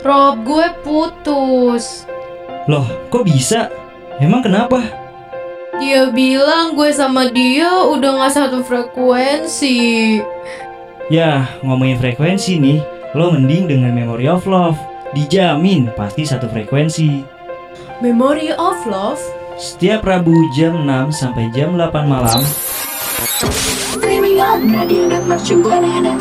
Rob, 0.00 0.40
gue 0.48 0.66
putus. 0.80 2.08
Loh, 2.64 2.88
kok 3.12 3.28
bisa? 3.28 3.68
Emang 4.16 4.40
kenapa? 4.40 4.80
Dia 5.76 6.08
bilang 6.08 6.72
gue 6.72 6.88
sama 6.92 7.28
dia 7.28 7.68
udah 7.68 8.24
gak 8.24 8.32
satu 8.32 8.64
frekuensi. 8.64 10.20
Ya, 11.12 11.48
ngomongin 11.60 12.00
frekuensi 12.00 12.56
nih, 12.56 12.80
lo 13.12 13.32
mending 13.32 13.68
dengan 13.68 13.92
Memory 13.92 14.28
of 14.28 14.48
Love. 14.48 14.80
Dijamin 15.12 15.92
pasti 15.92 16.24
satu 16.24 16.48
frekuensi. 16.48 17.20
Memory 18.00 18.56
of 18.56 18.80
Love? 18.88 19.20
Setiap 19.60 20.08
Rabu 20.08 20.32
jam 20.56 20.88
6 20.88 21.12
sampai 21.12 21.52
jam 21.52 21.76
8 21.76 22.08
malam, 22.08 22.40
Streaming 23.92 24.40
on 24.40 24.72
radio 24.72 25.12
dan 25.12 25.28
mercubuana 25.28 26.00
dan 26.00 26.16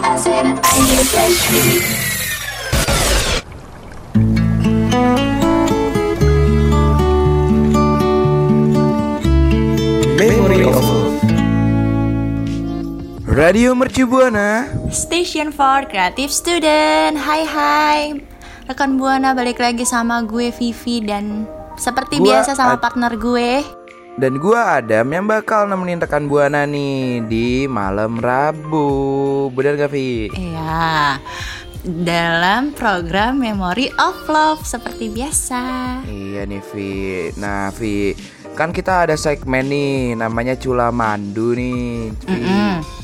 Radio 13.49 13.73
Mercu 13.73 14.05
Buana. 14.05 14.69
Station 14.93 15.49
for 15.49 15.81
Creative 15.89 16.29
Student 16.29 17.17
Hai 17.17 17.41
hai 17.41 18.01
Rekan 18.69 19.01
Buana 19.01 19.33
balik 19.33 19.57
lagi 19.57 19.89
sama 19.89 20.21
gue 20.21 20.53
Vivi 20.53 21.01
dan 21.01 21.49
seperti 21.73 22.21
Gua 22.21 22.45
biasa 22.45 22.53
sama 22.53 22.77
Ad- 22.77 22.83
partner 22.85 23.17
gue 23.17 23.65
Dan 24.21 24.37
gua 24.37 24.77
Adam 24.77 25.09
yang 25.09 25.25
bakal 25.25 25.65
nemenin 25.65 25.97
rekan 25.97 26.29
Buana 26.29 26.69
nih 26.69 27.25
di 27.25 27.65
malam 27.65 28.21
Rabu. 28.21 29.49
Bener 29.49 29.81
gak 29.81 29.97
Vi? 29.97 30.29
Iya 30.29 31.17
dalam 31.81 32.69
program 32.77 33.41
Memory 33.41 33.89
of 33.97 34.29
Love 34.29 34.61
seperti 34.61 35.09
biasa 35.09 35.63
Iya 36.05 36.45
nih 36.45 36.61
Vi. 36.69 36.93
Nah 37.41 37.73
Vi, 37.73 38.13
kan 38.53 38.69
kita 38.69 39.09
ada 39.09 39.17
segmen 39.17 39.65
nih 39.65 40.13
namanya 40.13 40.53
Cula 40.53 40.93
Mandu 40.93 41.57
nih. 41.57 42.13
Vi. 42.13 42.29
Mm-mm. 42.29 42.98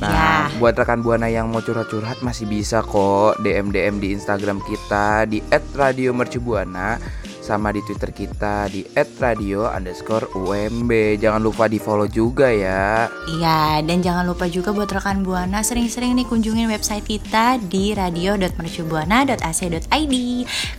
Nah, 0.00 0.48
Iya. 0.48 0.56
buat 0.56 0.74
rekan 0.80 1.04
buana 1.04 1.28
yang 1.28 1.52
mau 1.52 1.60
curhat-curhat 1.60 2.24
masih 2.24 2.48
bisa 2.48 2.80
kok 2.80 3.36
DM 3.44 3.68
DM 3.68 4.00
di 4.00 4.16
Instagram 4.16 4.64
kita 4.64 5.28
di 5.28 5.44
@radiomercubuana 5.76 6.96
sama 7.40 7.72
di 7.72 7.80
Twitter 7.82 8.12
kita 8.12 8.68
di 8.70 8.84
@radio_umb. 8.94 10.90
Jangan 11.18 11.42
lupa 11.42 11.66
di 11.66 11.78
follow 11.80 12.06
juga 12.06 12.52
ya. 12.52 13.08
Iya, 13.26 13.82
dan 13.84 14.02
jangan 14.04 14.26
lupa 14.28 14.46
juga 14.46 14.72
buat 14.76 14.92
rekan 14.92 15.24
Buana 15.24 15.62
sering-sering 15.64 16.14
nih 16.16 16.26
kunjungin 16.28 16.68
website 16.70 17.04
kita 17.08 17.58
di 17.58 17.94
radio.mercubuana.ac.id 17.96 20.14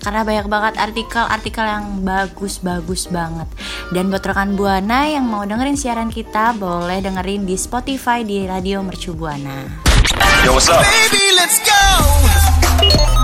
karena 0.02 0.22
banyak 0.22 0.48
banget 0.48 0.78
artikel-artikel 0.80 1.66
yang 1.66 2.06
bagus-bagus 2.06 3.08
banget. 3.10 3.48
Dan 3.92 4.10
buat 4.14 4.24
rekan 4.24 4.56
Buana 4.56 5.10
yang 5.10 5.26
mau 5.28 5.44
dengerin 5.44 5.76
siaran 5.76 6.08
kita, 6.14 6.54
boleh 6.56 7.04
dengerin 7.04 7.44
di 7.44 7.60
Spotify 7.60 8.24
di 8.24 8.48
Radio 8.48 8.80
Mercubuana. 8.86 9.68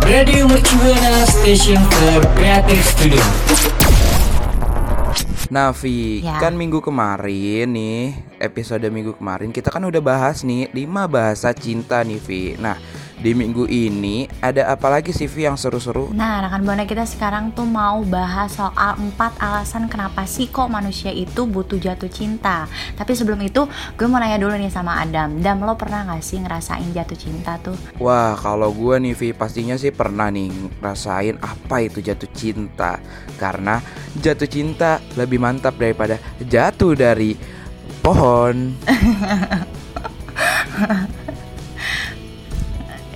Radio 0.08 0.48
Mercubuana 0.48 1.28
Station 1.28 1.84
for 1.92 2.24
Creative 2.40 2.80
Studio. 2.80 3.24
Nah, 5.52 5.76
Vi, 5.76 6.24
Ya. 6.24 6.40
kan 6.40 6.56
minggu 6.56 6.80
kemarin 6.80 7.72
nih, 7.76 8.16
episode 8.40 8.88
minggu 8.88 9.20
kemarin 9.20 9.52
kita 9.52 9.68
kan 9.68 9.84
udah 9.84 10.00
bahas 10.00 10.48
nih 10.48 10.72
5 10.72 11.12
bahasa 11.12 11.52
cinta 11.52 12.04
nih, 12.08 12.20
Vi. 12.24 12.56
Nah, 12.56 12.80
di 13.18 13.34
minggu 13.34 13.66
ini 13.66 14.30
ada 14.46 14.70
apa 14.70 14.94
lagi 14.94 15.10
sih, 15.10 15.26
Vi, 15.26 15.50
yang 15.50 15.58
seru-seru? 15.58 16.14
Nah, 16.14 16.46
rekan 16.46 16.62
Buana 16.62 16.86
kita 16.86 17.06
sekarang 17.06 17.50
tuh 17.50 17.66
mau 17.66 18.06
bahas 18.06 18.54
soal 18.54 18.94
empat 18.98 19.42
alasan 19.42 19.90
kenapa 19.90 20.26
sih 20.30 20.54
kok 20.54 20.70
manusia 20.70 21.10
itu 21.10 21.50
butuh 21.50 21.82
jatuh 21.82 22.10
cinta. 22.10 22.70
Tapi 22.94 23.18
sebelum 23.18 23.42
itu, 23.42 23.66
gue 23.98 24.06
mau 24.06 24.22
nanya 24.22 24.38
dulu 24.38 24.54
nih 24.54 24.70
sama 24.70 25.02
Adam. 25.02 25.42
Dam, 25.42 25.66
lo 25.66 25.74
pernah 25.74 26.06
gak 26.06 26.22
sih 26.22 26.38
ngerasain 26.38 26.94
jatuh 26.94 27.18
cinta 27.18 27.58
tuh? 27.58 27.74
Wah, 27.98 28.38
kalau 28.38 28.70
gua 28.70 29.02
nih 29.02 29.18
Vi 29.18 29.34
pastinya 29.34 29.74
sih 29.74 29.90
pernah 29.90 30.30
nih 30.30 30.54
ngerasain 30.78 31.42
apa 31.42 31.82
itu 31.82 32.06
jatuh 32.06 32.30
cinta. 32.38 33.02
Karena 33.42 33.82
jatuh 34.22 34.50
cinta 34.50 35.02
lebih 35.18 35.42
mantap 35.42 35.74
daripada 35.82 36.22
jatuh 36.46 36.94
dari 36.94 37.34
pohon. 38.06 38.78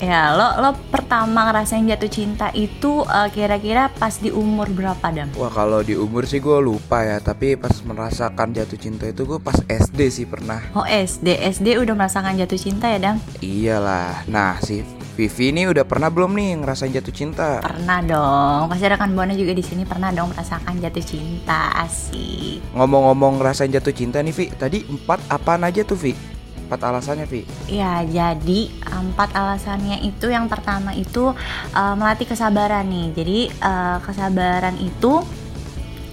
Ya, 0.02 0.34
lo 0.34 0.58
lo 0.58 0.74
pertama 0.90 1.46
ngerasain 1.46 1.86
jatuh 1.86 2.10
cinta 2.10 2.50
itu 2.58 3.06
eh, 3.06 3.30
kira-kira 3.30 3.94
pas 3.94 4.18
di 4.18 4.34
umur 4.34 4.66
berapa, 4.74 5.14
Dam? 5.14 5.30
Wah, 5.38 5.54
kalau 5.54 5.86
di 5.86 5.94
umur 5.94 6.26
sih 6.26 6.42
gue 6.42 6.58
lupa 6.58 7.06
ya, 7.06 7.22
tapi 7.22 7.54
pas 7.54 7.70
merasakan 7.86 8.50
jatuh 8.50 8.82
cinta 8.82 9.06
itu 9.06 9.30
gue 9.30 9.38
pas 9.38 9.54
SD 9.70 10.10
sih 10.10 10.26
pernah. 10.26 10.58
Oh, 10.74 10.82
SD. 10.90 11.38
SD 11.54 11.78
udah 11.78 11.94
merasakan 11.94 12.34
jatuh 12.34 12.58
cinta 12.58 12.90
ya, 12.90 12.98
Dam? 12.98 13.22
Iyalah. 13.46 14.26
Nah, 14.26 14.58
si 14.66 14.82
Vivi 15.14 15.54
ini 15.54 15.70
udah 15.70 15.86
pernah 15.86 16.10
belum 16.10 16.34
nih 16.34 16.66
ngerasain 16.66 16.90
jatuh 16.98 17.14
cinta? 17.14 17.62
Pernah 17.62 18.02
dong. 18.02 18.74
Pasti 18.74 18.90
rekan 18.90 19.14
Buana 19.14 19.38
juga 19.38 19.54
di 19.54 19.62
sini 19.62 19.86
pernah 19.86 20.10
dong 20.10 20.34
merasakan 20.34 20.82
jatuh 20.82 21.06
cinta. 21.06 21.78
Asik. 21.78 22.74
Ngomong-ngomong 22.74 23.38
ngerasain 23.38 23.70
jatuh 23.70 23.94
cinta 23.94 24.18
nih, 24.26 24.34
Vi. 24.34 24.50
Tadi 24.50 24.82
empat 24.82 25.30
apaan 25.30 25.62
aja 25.62 25.86
tuh, 25.86 25.94
Vi? 25.94 26.31
Empat 26.72 26.88
alasannya, 26.88 27.28
Vi. 27.28 27.44
Ya, 27.68 28.00
jadi 28.08 28.72
empat 28.88 29.36
alasannya 29.36 30.08
itu 30.08 30.32
yang 30.32 30.48
pertama 30.48 30.96
itu 30.96 31.36
eh, 31.76 31.96
melatih 32.00 32.32
kesabaran 32.32 32.88
nih. 32.88 33.08
Jadi 33.12 33.40
eh, 33.52 33.98
kesabaran 34.00 34.80
itu 34.80 35.20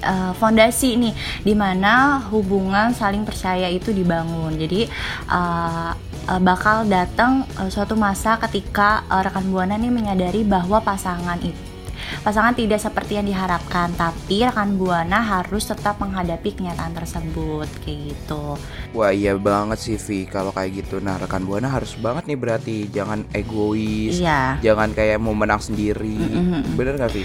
eh, 0.03 0.35
fondasi 0.35 0.99
nih, 0.99 1.15
di 1.47 1.55
mana 1.55 2.27
hubungan 2.35 2.91
saling 2.91 3.23
percaya 3.23 3.71
itu 3.71 3.95
dibangun. 3.95 4.59
Jadi 4.59 4.91
eh, 5.31 5.91
bakal 6.43 6.91
datang 6.91 7.47
suatu 7.71 7.95
masa 7.95 8.35
ketika 8.43 9.07
rekan 9.07 9.47
buana 9.55 9.79
nih 9.79 9.95
menyadari 9.95 10.43
bahwa 10.43 10.83
pasangan 10.83 11.39
itu 11.39 11.68
pasangan 12.21 12.53
tidak 12.53 12.79
seperti 12.79 13.17
yang 13.17 13.27
diharapkan, 13.27 13.93
tapi 13.95 14.43
rekan 14.43 14.75
buana 14.75 15.19
harus 15.19 15.65
tetap 15.65 15.99
menghadapi 15.99 16.53
kenyataan 16.53 16.93
tersebut 16.93 17.69
kayak 17.83 18.13
gitu. 18.13 18.55
Wah 18.93 19.13
iya 19.13 19.35
banget 19.35 19.79
sih 19.79 19.97
Vi 19.99 20.25
kalau 20.25 20.49
kayak 20.49 20.81
gitu 20.81 20.97
Nah 20.99 21.21
rekan 21.21 21.45
Buana 21.45 21.69
harus 21.69 21.93
banget 21.95 22.25
nih 22.25 22.39
berarti 22.39 22.77
Jangan 22.89 23.29
egois 23.31 24.17
Iya. 24.17 24.57
Jangan 24.65 24.97
kayak 24.97 25.21
mau 25.21 25.37
menang 25.37 25.61
sendiri 25.61 26.17
Mm-mm. 26.17 26.75
Bener 26.75 26.97
gak 26.97 27.13
Vi? 27.13 27.23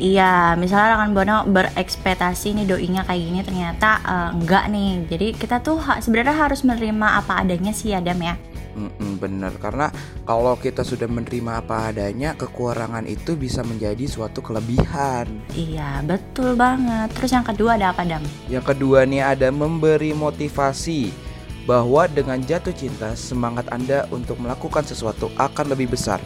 Iya, 0.00 0.56
misalnya 0.56 0.96
rekan 0.96 1.12
Bono 1.12 1.44
berekspektasi 1.44 2.56
nih 2.56 2.64
doinya 2.64 3.02
kayak 3.04 3.20
gini 3.20 3.40
ternyata 3.44 3.90
eh, 4.00 4.28
enggak 4.32 4.64
nih. 4.72 4.90
Jadi 5.12 5.26
kita 5.36 5.60
tuh 5.60 5.76
ha- 5.76 6.00
sebenarnya 6.00 6.32
harus 6.32 6.64
menerima 6.64 7.20
apa 7.20 7.44
adanya 7.44 7.70
sih 7.70 7.92
Adam 7.92 8.16
ya. 8.16 8.34
Mm-mm, 8.70 9.18
bener 9.18 9.50
karena 9.58 9.90
kalau 10.22 10.54
kita 10.54 10.86
sudah 10.86 11.10
menerima 11.10 11.58
apa 11.58 11.90
adanya 11.90 12.38
Kekurangan 12.38 13.02
itu 13.10 13.34
bisa 13.34 13.66
menjadi 13.66 14.06
suatu 14.06 14.38
kelebihan 14.40 15.26
Iya, 15.54 16.02
betul 16.06 16.54
banget. 16.54 17.10
Terus 17.18 17.30
yang 17.34 17.46
kedua 17.46 17.74
ada 17.74 17.90
apa 17.90 18.06
Dam? 18.06 18.22
Yang 18.46 18.64
kedua 18.74 19.02
nih 19.02 19.22
ada 19.22 19.48
memberi 19.50 20.14
motivasi 20.14 21.10
bahwa 21.68 22.08
dengan 22.08 22.40
jatuh 22.40 22.72
cinta 22.72 23.12
semangat 23.14 23.68
Anda 23.70 24.08
untuk 24.10 24.40
melakukan 24.40 24.86
sesuatu 24.86 25.30
akan 25.36 25.74
lebih 25.74 25.92
besar. 25.92 26.18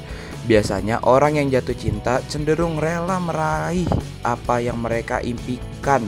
Biasanya 0.44 1.00
orang 1.08 1.40
yang 1.40 1.48
jatuh 1.48 1.76
cinta 1.76 2.20
cenderung 2.28 2.76
rela 2.76 3.16
meraih 3.16 3.88
apa 4.20 4.60
yang 4.60 4.76
mereka 4.80 5.24
impikan 5.24 6.04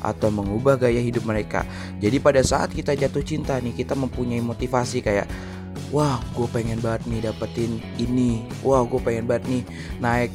atau 0.00 0.32
mengubah 0.32 0.80
gaya 0.80 1.02
hidup 1.02 1.28
mereka. 1.28 1.66
Jadi 2.00 2.16
pada 2.22 2.40
saat 2.40 2.72
kita 2.72 2.96
jatuh 2.96 3.20
cinta 3.20 3.58
nih 3.60 3.76
kita 3.76 3.92
mempunyai 3.92 4.40
motivasi 4.40 5.04
kayak 5.04 5.28
Wah, 5.90 6.22
gue 6.38 6.46
pengen 6.54 6.78
banget 6.78 7.02
nih 7.10 7.20
dapetin 7.26 7.82
ini. 7.98 8.46
Wah, 8.62 8.86
gue 8.86 9.00
pengen 9.02 9.26
banget 9.26 9.44
nih 9.50 9.62
naik 9.98 10.30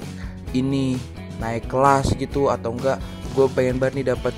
ini, 0.52 1.00
naik 1.40 1.72
kelas 1.72 2.12
gitu 2.16 2.52
atau 2.52 2.76
enggak 2.76 3.00
gue 3.36 3.48
pengen 3.52 3.80
banget 3.80 4.04
nih 4.04 4.08
dapet 4.16 4.36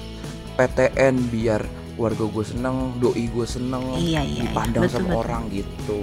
PTN 0.57 1.15
biar 1.29 1.61
keluarga 1.97 2.25
gue 2.29 2.45
seneng, 2.45 2.77
doi 3.01 3.25
gue 3.25 3.45
seneng, 3.49 3.81
Iya, 3.97 4.21
iya, 4.21 4.21
iya. 4.25 4.41
dipandang 4.45 4.85
Betul, 4.85 4.93
sama 4.93 5.09
betul. 5.09 5.21
orang 5.25 5.43
gitu. 5.49 6.01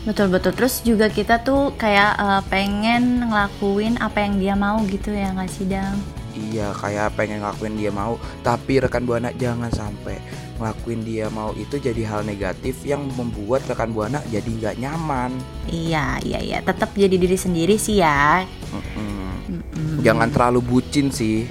Betul 0.00 0.26
betul. 0.32 0.52
Terus 0.56 0.74
juga 0.82 1.06
kita 1.06 1.38
tuh 1.44 1.70
kayak 1.78 2.12
eh, 2.18 2.42
pengen 2.50 3.30
ngelakuin 3.30 4.00
apa 4.02 4.18
yang 4.26 4.34
dia 4.42 4.54
mau 4.58 4.82
gitu 4.88 5.14
ya 5.14 5.30
nggak 5.30 5.50
sih 5.50 5.66
Dam? 5.70 5.94
Iya, 6.34 6.74
kayak 6.74 7.14
pengen 7.18 7.42
ngelakuin 7.42 7.74
dia 7.78 7.90
mau, 7.90 8.14
tapi 8.42 8.78
rekan 8.78 9.02
buana 9.06 9.34
jangan 9.34 9.70
sampai 9.70 10.18
ngelakuin 10.60 11.00
dia 11.00 11.26
mau 11.32 11.56
itu 11.56 11.80
jadi 11.80 12.04
hal 12.04 12.22
negatif 12.28 12.84
yang 12.84 13.08
membuat 13.16 13.64
rekan 13.64 13.96
buana 13.96 14.20
jadi 14.28 14.44
nggak 14.44 14.76
nyaman. 14.76 15.32
Iya 15.72 16.20
iya 16.20 16.38
iya. 16.44 16.58
Tetap 16.60 16.92
jadi 16.92 17.16
diri 17.16 17.40
sendiri 17.40 17.80
sih 17.80 18.04
ya. 18.04 18.44
Mm-mm. 18.68 19.32
Mm-mm. 19.48 20.04
Jangan 20.04 20.28
terlalu 20.28 20.60
bucin 20.60 21.08
sih. 21.08 21.48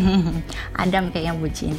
Adam 0.82 1.12
kayak 1.12 1.36
yang 1.36 1.38
bucin. 1.38 1.76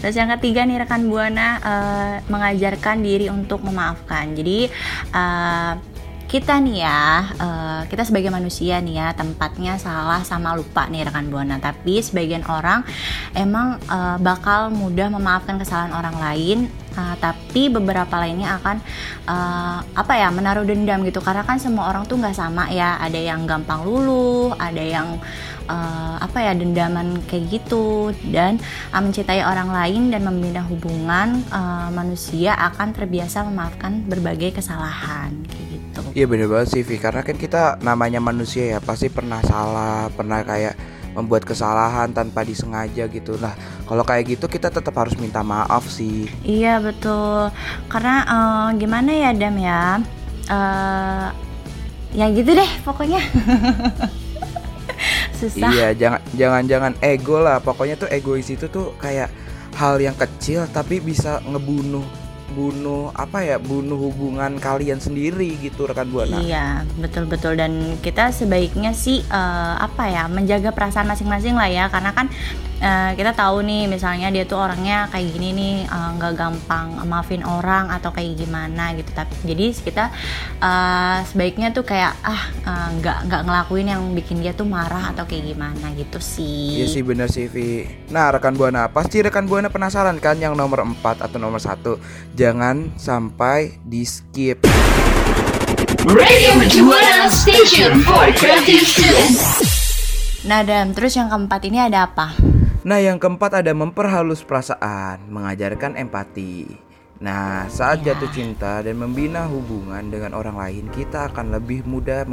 Terus 0.00 0.16
yang 0.16 0.32
ketiga 0.40 0.64
nih 0.64 0.80
rekan 0.80 1.12
buana 1.12 1.60
eh, 1.60 2.14
mengajarkan 2.32 3.04
diri 3.04 3.28
untuk 3.28 3.60
memaafkan. 3.60 4.32
Jadi 4.32 4.72
eh, 5.12 5.72
kita 6.30 6.62
nih 6.62 6.86
ya, 6.86 7.26
eh, 7.42 7.80
kita 7.90 8.06
sebagai 8.06 8.30
manusia 8.30 8.78
nih 8.78 9.02
ya, 9.02 9.08
tempatnya 9.18 9.74
salah 9.82 10.22
sama 10.22 10.54
lupa 10.54 10.86
nih 10.86 11.02
rekan 11.10 11.26
buana. 11.26 11.58
Tapi 11.58 11.98
sebagian 11.98 12.46
orang 12.46 12.86
emang 13.34 13.82
eh, 13.82 14.16
bakal 14.22 14.70
mudah 14.70 15.10
memaafkan 15.10 15.58
kesalahan 15.58 15.90
orang 15.90 16.14
lain, 16.22 16.58
eh, 16.94 17.14
tapi 17.18 17.66
beberapa 17.66 18.14
lainnya 18.22 18.62
akan 18.62 18.78
eh, 19.26 19.78
apa 19.82 20.12
ya 20.14 20.30
menaruh 20.30 20.62
dendam 20.62 21.02
gitu. 21.02 21.18
Karena 21.18 21.42
kan 21.42 21.58
semua 21.58 21.90
orang 21.90 22.06
tuh 22.06 22.14
nggak 22.22 22.38
sama 22.38 22.70
ya. 22.70 22.94
Ada 23.02 23.18
yang 23.18 23.42
gampang 23.50 23.82
luluh, 23.82 24.54
ada 24.54 24.82
yang 24.86 25.18
eh, 25.66 26.16
apa 26.22 26.38
ya 26.46 26.52
dendaman 26.54 27.26
kayak 27.26 27.58
gitu 27.58 28.14
dan 28.30 28.62
uh, 28.94 29.00
mencintai 29.02 29.42
orang 29.42 29.70
lain 29.70 30.10
dan 30.14 30.22
membina 30.22 30.62
hubungan 30.66 31.42
uh, 31.50 31.88
manusia 31.90 32.54
akan 32.54 32.92
terbiasa 32.92 33.46
memaafkan 33.46 34.04
berbagai 34.04 34.60
kesalahan 34.60 35.32
kayak 35.48 35.69
gitu. 35.90 36.00
Iya 36.14 36.24
bener 36.30 36.46
banget 36.46 36.68
sih 36.70 36.82
Vi 36.86 37.02
Karena 37.02 37.26
kan 37.26 37.34
kita 37.34 37.82
namanya 37.82 38.22
manusia 38.22 38.76
ya 38.76 38.78
Pasti 38.78 39.10
pernah 39.10 39.42
salah 39.42 40.06
Pernah 40.14 40.46
kayak 40.46 40.78
membuat 41.10 41.42
kesalahan 41.42 42.14
tanpa 42.14 42.46
disengaja 42.46 43.10
gitu 43.10 43.34
Nah 43.42 43.58
kalau 43.82 44.06
kayak 44.06 44.38
gitu 44.38 44.46
kita 44.46 44.70
tetap 44.70 44.94
harus 44.94 45.18
minta 45.18 45.42
maaf 45.42 45.90
sih 45.90 46.30
Iya 46.46 46.78
betul. 46.78 47.50
Karena 47.90 48.22
uh, 48.30 48.68
gimana 48.78 49.10
ya 49.10 49.34
Dam 49.34 49.58
ya? 49.58 49.98
Uh, 50.46 51.34
ya 52.14 52.30
gitu 52.30 52.54
deh 52.54 52.70
pokoknya. 52.86 53.18
Susah. 55.42 55.72
Iya 55.72 55.88
jangan 55.98 56.22
jangan 56.36 56.62
jangan 56.68 56.92
ego 57.02 57.40
lah 57.40 57.58
Pokoknya 57.58 57.96
tuh 57.96 58.08
egois 58.12 58.46
itu 58.46 58.68
tuh 58.68 58.92
kayak 59.00 59.32
hal 59.74 59.96
yang 59.96 60.12
kecil 60.12 60.68
Tapi 60.68 61.00
bisa 61.00 61.40
ngebunuh 61.48 62.04
Bunuh 62.50 63.14
apa 63.14 63.46
ya 63.46 63.56
Bunuh 63.62 63.96
hubungan 64.10 64.58
kalian 64.58 64.98
sendiri 64.98 65.56
gitu 65.62 65.86
rekan 65.86 66.10
buana. 66.10 66.42
Iya, 66.42 66.84
betul-betul. 66.98 67.58
Dan 67.58 67.96
kita 68.02 68.34
sebaiknya 68.34 68.94
sih 68.94 69.22
eh, 69.22 69.74
apa 69.78 70.10
ya 70.10 70.26
menjaga 70.26 70.74
perasaan 70.74 71.06
masing-masing 71.08 71.54
lah 71.54 71.70
ya. 71.70 71.86
Karena 71.88 72.10
kan 72.14 72.28
eh, 72.80 73.12
kita 73.14 73.36
tahu 73.36 73.62
nih 73.62 73.86
misalnya 73.86 74.32
dia 74.32 74.48
tuh 74.48 74.58
orangnya 74.58 75.06
kayak 75.12 75.28
gini 75.36 75.48
nih 75.52 75.76
eh, 75.86 76.10
nggak 76.16 76.32
gampang 76.34 76.96
maafin 77.04 77.44
orang 77.44 77.92
atau 77.92 78.10
kayak 78.10 78.40
gimana 78.40 78.96
gitu 78.96 79.12
tapi 79.12 79.32
jadi 79.44 79.66
kita 79.76 80.04
eh, 80.58 81.18
sebaiknya 81.28 81.70
tuh 81.70 81.84
kayak 81.84 82.16
ah 82.24 82.42
nggak 82.90 83.30
nggak 83.30 83.42
ngelakuin 83.46 83.86
yang 83.92 84.02
bikin 84.16 84.42
dia 84.42 84.56
tuh 84.56 84.66
marah 84.66 85.12
atau 85.14 85.28
kayak 85.28 85.54
gimana 85.54 85.92
gitu 85.94 86.18
sih. 86.18 86.82
Iya 86.82 86.86
sih 86.90 87.02
bener 87.04 87.28
sih 87.30 87.46
Vi 87.46 87.86
Nah 88.10 88.32
rekan 88.32 88.54
buana 88.56 88.88
Pasti 88.90 89.20
rekan 89.20 89.46
buana 89.46 89.68
penasaran 89.68 90.16
kan 90.22 90.38
Yang 90.38 90.54
nomor 90.56 90.82
4 90.82 91.26
atau 91.26 91.38
nomor 91.38 91.60
1 91.60 92.36
Jangan 92.38 92.94
sampai 92.96 93.80
di 93.84 94.02
skip 94.06 94.64
Radio 96.08 96.56
Mercubuana 96.56 97.28
Station 97.28 98.00
for 98.00 98.32
Creative 98.32 98.80
Students. 98.88 99.44
Nah 100.48 100.64
dan 100.64 100.96
terus 100.96 101.12
yang 101.12 101.28
keempat 101.28 101.60
ini 101.68 101.76
ada 101.76 102.08
apa? 102.08 102.49
Nah 102.80 102.96
yang 102.96 103.20
keempat 103.20 103.60
ada 103.60 103.72
memperhalus 103.76 104.40
perasaan 104.40 105.28
Mengajarkan 105.28 106.00
empati 106.00 106.64
Nah 107.20 107.68
saat 107.68 108.00
Ya. 108.00 108.16
jatuh 108.16 108.32
cinta 108.32 108.80
dan 108.80 108.96
membina 108.96 109.44
hubungan 109.44 110.08
dengan 110.08 110.32
orang 110.32 110.56
lain 110.56 110.88
Kita 110.88 111.28
akan 111.28 111.52
lebih 111.52 111.84
mudah 111.84 112.24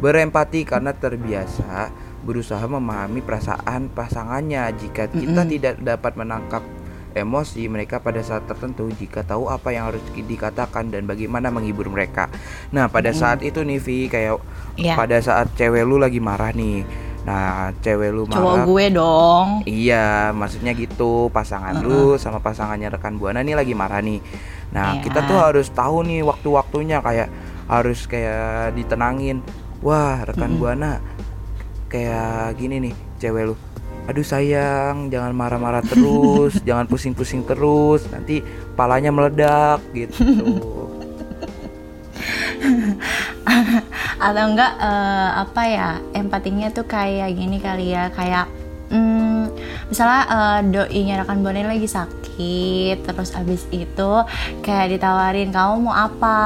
berempati 0.00 0.66
karena 0.66 0.90
terbiasa 0.90 1.92
berusaha 2.26 2.66
memahami 2.66 3.22
perasaan 3.22 3.94
pasangannya 3.94 4.66
Jika 4.74 5.06
kita 5.06 5.46
Mm-mm. 5.46 5.52
tidak 5.54 5.74
dapat 5.78 6.18
menangkap 6.18 6.62
emosi 7.10 7.66
mereka 7.66 7.98
pada 7.98 8.22
saat 8.22 8.46
tertentu 8.46 8.86
jika 8.94 9.26
tahu 9.26 9.50
apa 9.50 9.74
yang 9.74 9.90
harus 9.90 10.02
di- 10.14 10.22
dikatakan 10.22 10.94
dan 10.94 11.10
bagaimana 11.10 11.50
menghibur 11.50 11.90
mereka. 11.90 12.30
Nah, 12.70 12.86
pada 12.86 13.10
saat 13.10 13.42
itu 13.42 13.66
nih 13.66 13.82
Vi 13.82 14.06
kayak 14.06 14.38
Ya. 14.78 14.94
pada 14.94 15.18
saat 15.18 15.50
cewek 15.58 15.82
lu 15.82 15.98
lagi 15.98 16.22
marah 16.22 16.54
nih. 16.54 16.86
Nah, 17.20 17.76
cewek 17.78 18.10
lu 18.10 18.24
Cowok 18.24 18.40
marah. 18.54 18.64
gue 18.64 18.84
dong. 18.90 19.46
Iya, 19.62 20.32
maksudnya 20.32 20.72
gitu. 20.72 21.28
Pasangan 21.28 21.76
lu 21.78 22.16
sama 22.16 22.40
pasangannya 22.40 22.88
rekan 22.90 23.20
Buana 23.20 23.40
nih 23.40 23.52
lagi 23.52 23.72
marah 23.72 24.00
nih. 24.00 24.24
Nah, 24.70 24.96
Iya. 24.96 25.02
kita 25.04 25.20
tuh 25.24 25.36
harus 25.36 25.68
tahu 25.68 26.00
nih 26.02 26.22
waktu-waktunya 26.22 26.98
kayak 26.98 27.28
harus 27.66 28.06
kayak 28.06 28.72
ditenangin. 28.72 29.44
Wah, 29.80 30.24
rekan 30.24 30.48
Mm-mm. 30.50 30.60
Buana 30.60 30.92
kayak 31.86 32.56
gini 32.56 32.80
nih, 32.80 32.94
cewek 33.18 33.44
lu. 33.46 33.54
Aduh 34.08 34.24
sayang, 34.24 35.06
jangan 35.06 35.30
marah-marah 35.30 35.82
terus, 35.82 36.56
jangan 36.68 36.88
pusing-pusing 36.88 37.44
terus, 37.44 38.08
nanti 38.08 38.40
palanya 38.74 39.12
meledak 39.12 39.84
gitu. 39.92 40.24
atau 44.20 44.44
enggak 44.52 44.72
eh, 44.78 45.30
apa 45.40 45.62
ya 45.64 45.90
empatinya 46.12 46.68
tuh 46.70 46.84
kayak 46.84 47.32
gini 47.32 47.56
kali 47.56 47.96
ya 47.96 48.12
kayak 48.12 48.46
hmm, 48.92 49.48
misalnya 49.88 50.22
eh, 50.28 50.58
doinya 50.68 51.24
rekan 51.24 51.40
Bonnie 51.40 51.64
lagi 51.64 51.88
sakit 51.88 53.04
terus 53.04 53.32
abis 53.34 53.64
itu 53.72 54.12
kayak 54.64 54.96
ditawarin 54.96 55.50
kamu 55.52 55.88
mau 55.88 55.94
apa? 55.96 56.38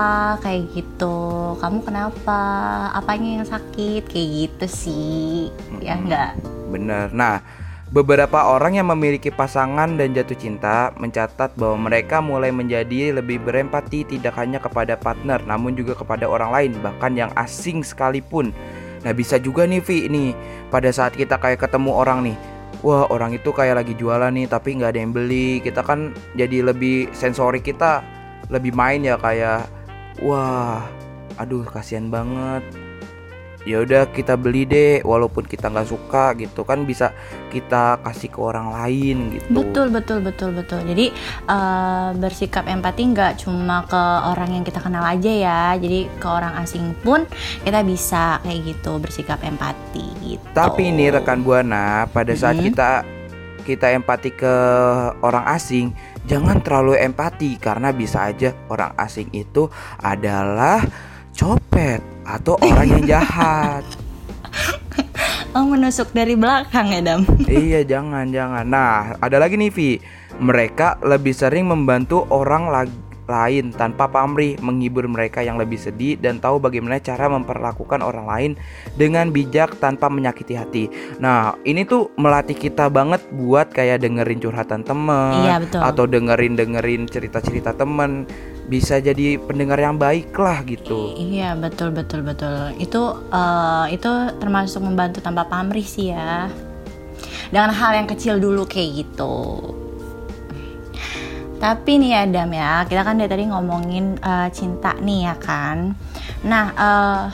Kayak 0.42 0.74
gitu. 0.74 1.54
Kamu 1.58 1.82
kenapa? 1.86 2.42
Apanya 2.94 3.42
yang 3.42 3.46
sakit? 3.46 4.06
Kayak 4.06 4.28
gitu 4.38 4.66
sih. 4.70 5.50
Ya 5.82 5.94
Mm-mm. 5.94 6.06
enggak? 6.06 6.30
Bener. 6.66 7.06
Nah, 7.14 7.38
beberapa 7.92 8.48
orang 8.48 8.80
yang 8.80 8.88
memiliki 8.88 9.28
pasangan 9.28 9.98
dan 10.00 10.16
jatuh 10.16 10.38
cinta 10.38 10.94
mencatat 10.96 11.52
bahwa 11.58 11.90
mereka 11.90 12.24
mulai 12.24 12.48
menjadi 12.48 13.12
lebih 13.20 13.42
berempati 13.44 14.08
tidak 14.08 14.38
hanya 14.40 14.62
kepada 14.62 14.96
partner, 14.96 15.42
namun 15.44 15.76
juga 15.76 15.92
kepada 15.98 16.24
orang 16.24 16.50
lain, 16.54 16.72
bahkan 16.80 17.12
yang 17.12 17.30
asing 17.36 17.84
sekalipun. 17.84 18.54
Nah, 19.04 19.12
bisa 19.12 19.36
juga 19.36 19.68
nih 19.68 19.84
Vi 19.84 20.08
nih, 20.08 20.32
pada 20.72 20.88
saat 20.88 21.12
kita 21.12 21.36
kayak 21.36 21.60
ketemu 21.60 21.92
orang 21.92 22.24
nih, 22.24 22.36
wah 22.80 23.04
orang 23.12 23.36
itu 23.36 23.52
kayak 23.52 23.84
lagi 23.84 23.92
jualan 23.96 24.32
nih, 24.32 24.48
tapi 24.48 24.80
nggak 24.80 24.96
ada 24.96 25.00
yang 25.04 25.12
beli. 25.12 25.60
Kita 25.60 25.84
kan 25.84 26.16
jadi 26.32 26.64
lebih 26.64 27.12
sensori 27.12 27.60
kita 27.60 28.00
lebih 28.48 28.72
main 28.72 29.04
ya 29.04 29.20
kayak, 29.20 29.68
wah, 30.24 30.84
aduh 31.36 31.64
kasihan 31.68 32.08
banget 32.08 32.83
ya 33.64 33.80
udah 33.80 34.12
kita 34.12 34.36
beli 34.36 34.68
deh 34.68 35.00
walaupun 35.02 35.48
kita 35.48 35.72
nggak 35.72 35.88
suka 35.88 36.36
gitu. 36.36 36.62
Kan 36.62 36.84
bisa 36.84 37.12
kita 37.48 37.98
kasih 38.04 38.28
ke 38.30 38.38
orang 38.40 38.72
lain 38.72 39.16
gitu. 39.40 39.48
Betul 39.50 39.86
betul 39.90 40.18
betul 40.20 40.50
betul. 40.52 40.80
Jadi 40.84 41.10
eh, 41.48 42.08
bersikap 42.16 42.68
empati 42.68 43.02
nggak 43.10 43.32
cuma 43.44 43.84
ke 43.88 44.02
orang 44.30 44.60
yang 44.60 44.64
kita 44.64 44.78
kenal 44.84 45.02
aja 45.02 45.32
ya. 45.32 45.62
Jadi 45.80 46.06
ke 46.20 46.28
orang 46.28 46.54
asing 46.60 46.92
pun 47.00 47.24
kita 47.64 47.80
bisa 47.82 48.38
kayak 48.44 48.60
gitu 48.68 49.00
bersikap 49.00 49.40
empati 49.42 50.06
gitu. 50.22 50.44
Tapi 50.52 50.92
ini 50.92 51.08
rekan 51.10 51.40
buana 51.40 52.06
pada 52.12 52.36
saat 52.36 52.60
Mm-mm. 52.60 52.68
kita 52.70 52.90
kita 53.64 53.96
empati 53.96 54.30
ke 54.36 54.54
orang 55.24 55.48
asing 55.56 55.96
jangan 56.28 56.60
terlalu 56.60 57.00
empati. 57.00 57.56
Karena 57.56 57.96
bisa 57.96 58.28
aja 58.28 58.52
orang 58.68 58.92
asing 59.00 59.32
itu 59.32 59.72
adalah 60.04 60.84
copet 61.34 62.13
atau 62.24 62.56
orang 62.60 62.88
yang 63.00 63.04
jahat. 63.04 63.84
Oh 65.54 65.62
menusuk 65.62 66.10
dari 66.10 66.34
belakang 66.34 66.90
ya 66.90 66.98
dam? 66.98 67.22
Iya 67.46 67.86
jangan 67.86 68.26
jangan. 68.34 68.66
Nah 68.66 69.14
ada 69.22 69.38
lagi 69.38 69.54
nih 69.54 69.70
Vi. 69.70 70.02
Mereka 70.34 70.98
lebih 71.06 71.30
sering 71.30 71.70
membantu 71.70 72.26
orang 72.26 72.66
lag- 72.66 73.03
lain 73.24 73.72
tanpa 73.72 74.08
pamrih 74.08 74.56
menghibur 74.60 75.08
mereka 75.08 75.40
yang 75.40 75.56
lebih 75.56 75.80
sedih 75.80 76.20
dan 76.20 76.38
tahu 76.40 76.60
bagaimana 76.60 77.00
cara 77.00 77.28
memperlakukan 77.28 78.00
orang 78.04 78.26
lain 78.28 78.52
dengan 78.96 79.32
bijak 79.32 79.80
tanpa 79.80 80.12
menyakiti 80.12 80.54
hati. 80.54 80.84
Nah, 81.20 81.56
ini 81.64 81.84
tuh 81.88 82.12
melatih 82.20 82.56
kita 82.56 82.92
banget 82.92 83.24
buat 83.32 83.72
kayak 83.72 84.04
dengerin 84.04 84.40
curhatan 84.40 84.84
temen 84.84 85.44
iya 85.44 85.56
betul. 85.60 85.80
atau 85.80 86.04
dengerin 86.04 86.54
dengerin 86.56 87.02
cerita-cerita 87.08 87.72
temen. 87.76 88.28
Bisa 88.64 88.96
jadi 88.96 89.36
pendengar 89.36 89.76
yang 89.76 90.00
baik 90.00 90.32
lah 90.40 90.64
gitu. 90.64 91.12
Iya 91.20 91.52
betul 91.52 91.92
betul 91.92 92.24
betul. 92.24 92.72
Itu 92.80 93.28
eh, 93.28 93.86
itu 93.92 94.08
termasuk 94.40 94.80
membantu 94.80 95.20
tanpa 95.20 95.44
pamrih 95.44 95.84
sih 95.84 96.16
ya. 96.16 96.48
Dengan 97.52 97.70
hal 97.70 97.92
yang 98.02 98.08
kecil 98.08 98.40
dulu 98.40 98.64
kayak 98.64 99.04
gitu 99.04 99.36
tapi 101.60 101.98
nih 102.00 102.10
ya 102.14 102.22
Dam 102.30 102.50
ya. 102.54 102.86
Kita 102.86 103.02
kan 103.02 103.18
dari 103.18 103.30
tadi 103.30 103.44
ngomongin 103.50 104.18
eh, 104.18 104.48
cinta 104.50 104.94
nih 104.98 105.30
ya 105.30 105.34
kan? 105.38 105.92
Nah 106.46 106.64
eh, 106.74 107.24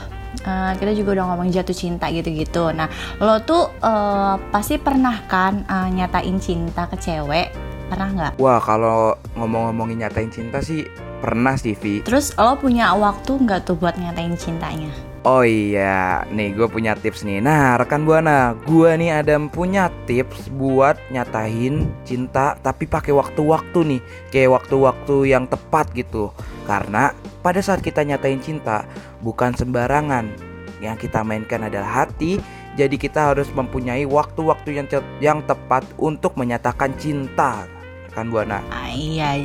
eh, 0.45 0.71
kita 0.77 0.91
juga 0.97 1.21
udah 1.21 1.25
ngomong 1.33 1.47
jatuh 1.51 1.75
cinta 1.75 2.09
gitu-gitu. 2.09 2.71
Nah 2.73 2.89
lo 3.21 3.41
tuh 3.43 3.69
eh, 3.81 4.35
pasti 4.49 4.77
pernah 4.81 5.25
kan 5.25 5.65
eh, 5.65 5.87
nyatain 5.93 6.37
cinta 6.37 6.87
ke 6.87 6.97
cewek? 6.97 7.53
Pernah 7.91 8.09
nggak? 8.15 8.33
Wah, 8.39 8.63
kalau 8.63 9.19
ngomong-ngomongin 9.35 10.07
nyatain 10.07 10.31
cinta 10.31 10.63
sih 10.63 10.87
pernah 11.21 11.53
sih 11.53 11.77
Vi. 11.77 12.01
terus 12.01 12.33
lo 12.35 12.57
punya 12.57 12.97
waktu 12.97 13.37
nggak 13.45 13.69
tuh 13.69 13.77
buat 13.77 13.93
nyatain 14.01 14.33
cintanya 14.33 14.89
Oh 15.21 15.45
iya, 15.45 16.25
nih 16.33 16.57
gue 16.57 16.65
punya 16.65 16.97
tips 16.97 17.21
nih. 17.21 17.45
Nah, 17.45 17.77
rekan 17.77 18.09
buana, 18.09 18.57
gue 18.65 18.89
nih 18.97 19.21
ada 19.21 19.37
punya 19.53 19.93
tips 20.09 20.49
buat 20.49 20.97
nyatain 21.13 21.85
cinta, 22.01 22.57
tapi 22.57 22.89
pakai 22.89 23.13
waktu-waktu 23.13 23.79
nih, 23.85 24.01
kayak 24.33 24.49
waktu-waktu 24.57 25.29
yang 25.29 25.45
tepat 25.45 25.93
gitu. 25.93 26.33
Karena 26.65 27.13
pada 27.45 27.61
saat 27.61 27.85
kita 27.85 28.01
nyatain 28.01 28.41
cinta 28.41 28.81
bukan 29.21 29.53
sembarangan. 29.53 30.25
Yang 30.81 31.05
kita 31.05 31.21
mainkan 31.21 31.69
adalah 31.69 32.09
hati, 32.09 32.41
jadi 32.73 32.97
kita 32.97 33.37
harus 33.37 33.45
mempunyai 33.53 34.09
waktu-waktu 34.09 34.73
yang 34.73 34.89
yang 35.21 35.39
tepat 35.45 35.85
untuk 36.01 36.33
menyatakan 36.33 36.97
cinta. 36.97 37.69
Kan 38.17 38.33
Buana? 38.33 38.65
Ah, 38.73 38.89
iya 38.89 39.37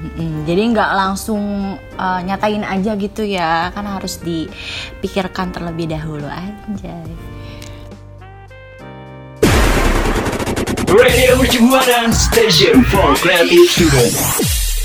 Mm-mm. 0.00 0.48
jadi 0.48 0.62
nggak 0.72 0.90
langsung 0.96 1.76
uh, 1.76 2.20
nyatain 2.24 2.64
aja 2.64 2.96
gitu 2.96 3.20
ya 3.20 3.68
kan 3.76 3.84
harus 3.84 4.16
dipikirkan 4.24 5.52
terlebih 5.52 5.92
dahulu 5.92 6.24
aja 6.24 6.96
Radio 10.90 11.38
Mercubuana 11.38 12.10
Station 12.10 12.82
for 12.90 13.14
Creative 13.22 13.62
Student. 13.70 14.10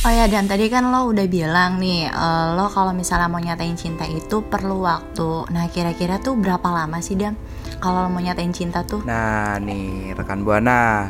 Oh 0.06 0.14
ya 0.14 0.30
dan 0.30 0.46
tadi 0.46 0.70
kan 0.70 0.94
lo 0.94 1.10
udah 1.10 1.26
bilang 1.26 1.82
nih 1.82 2.06
eh, 2.06 2.48
lo 2.54 2.70
kalau 2.70 2.94
misalnya 2.94 3.26
mau 3.26 3.42
nyatain 3.42 3.74
cinta 3.74 4.06
itu 4.06 4.46
perlu 4.46 4.86
waktu. 4.86 5.50
Nah 5.50 5.66
kira-kira 5.74 6.22
tuh 6.22 6.38
berapa 6.38 6.62
lama 6.70 7.02
sih 7.02 7.18
Dam? 7.18 7.34
Kalau 7.82 8.06
lo 8.06 8.10
mau 8.14 8.22
nyatain 8.22 8.54
cinta 8.54 8.86
tuh? 8.86 9.02
Nah, 9.02 9.58
nih 9.58 10.14
rekan 10.14 10.46
Buana, 10.46 11.10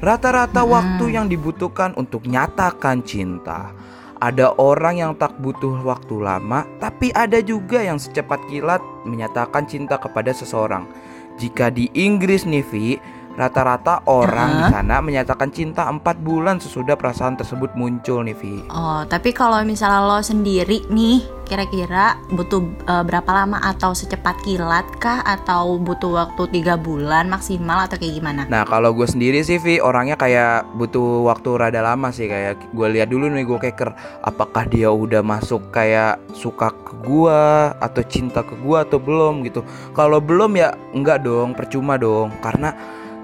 rata-rata 0.00 0.62
waktu 0.66 1.16
yang 1.16 1.26
dibutuhkan 1.30 1.96
untuk 1.96 2.28
nyatakan 2.28 3.00
cinta. 3.00 3.72
Ada 4.16 4.56
orang 4.56 4.96
yang 4.96 5.12
tak 5.12 5.36
butuh 5.44 5.84
waktu 5.84 6.24
lama, 6.24 6.64
tapi 6.80 7.12
ada 7.12 7.36
juga 7.44 7.84
yang 7.84 8.00
secepat 8.00 8.40
kilat 8.48 8.80
menyatakan 9.04 9.68
cinta 9.68 10.00
kepada 10.00 10.32
seseorang. 10.32 10.88
Jika 11.36 11.68
di 11.68 11.92
Inggris 11.92 12.48
nih, 12.48 12.64
Vi, 12.64 12.96
rata-rata 13.36 14.02
orang 14.08 14.50
di 14.60 14.64
sana 14.72 15.04
menyatakan 15.04 15.52
cinta 15.52 15.84
4 15.86 16.00
bulan 16.24 16.56
sesudah 16.56 16.96
perasaan 16.96 17.36
tersebut 17.36 17.76
muncul 17.76 18.24
nih, 18.24 18.36
Vi. 18.36 18.64
Oh 18.72 19.04
tapi 19.04 19.30
kalau 19.36 19.60
misalnya 19.62 20.02
lo 20.02 20.18
sendiri 20.24 20.88
nih 20.88 21.36
kira-kira 21.46 22.18
butuh 22.34 22.58
eh, 22.84 23.04
berapa 23.06 23.30
lama 23.30 23.62
atau 23.62 23.94
secepat 23.94 24.42
kilat 24.42 24.84
kah 24.98 25.22
atau 25.22 25.78
butuh 25.78 26.26
waktu 26.26 26.42
tiga 26.50 26.74
bulan 26.74 27.30
maksimal 27.30 27.86
atau 27.86 27.96
kayak 27.96 28.18
gimana? 28.18 28.42
Nah 28.50 28.66
kalau 28.66 28.90
gue 28.90 29.06
sendiri 29.06 29.46
sih 29.46 29.62
Vi 29.62 29.78
orangnya 29.78 30.18
kayak 30.18 30.66
butuh 30.74 31.22
waktu 31.30 31.48
rada 31.54 31.80
lama 31.86 32.10
sih 32.10 32.26
kayak 32.26 32.74
gue 32.74 32.88
lihat 32.98 33.08
dulu 33.14 33.30
nih 33.30 33.46
gue 33.46 33.58
keker 33.70 33.94
apakah 34.26 34.66
dia 34.66 34.90
udah 34.90 35.22
masuk 35.22 35.70
kayak 35.70 36.18
suka 36.34 36.74
ke 36.74 36.92
gue 37.06 37.40
atau 37.78 38.02
cinta 38.04 38.42
ke 38.42 38.58
gue 38.58 38.78
atau 38.82 38.98
belum 38.98 39.46
gitu. 39.46 39.62
Kalau 39.94 40.18
belum 40.18 40.58
ya 40.58 40.74
enggak 40.92 41.22
dong 41.22 41.54
percuma 41.54 41.94
dong 41.94 42.34
karena 42.42 42.74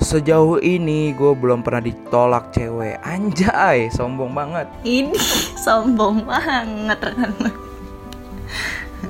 sejauh 0.03 0.59
ini 0.59 1.15
gue 1.15 1.33
belum 1.33 1.63
pernah 1.63 1.81
ditolak 1.81 2.51
cewek 2.51 2.99
anjay 3.07 3.87
sombong 3.95 4.35
banget. 4.35 4.67
Ini 4.83 5.15
sombong 5.65 6.27
banget 6.27 6.99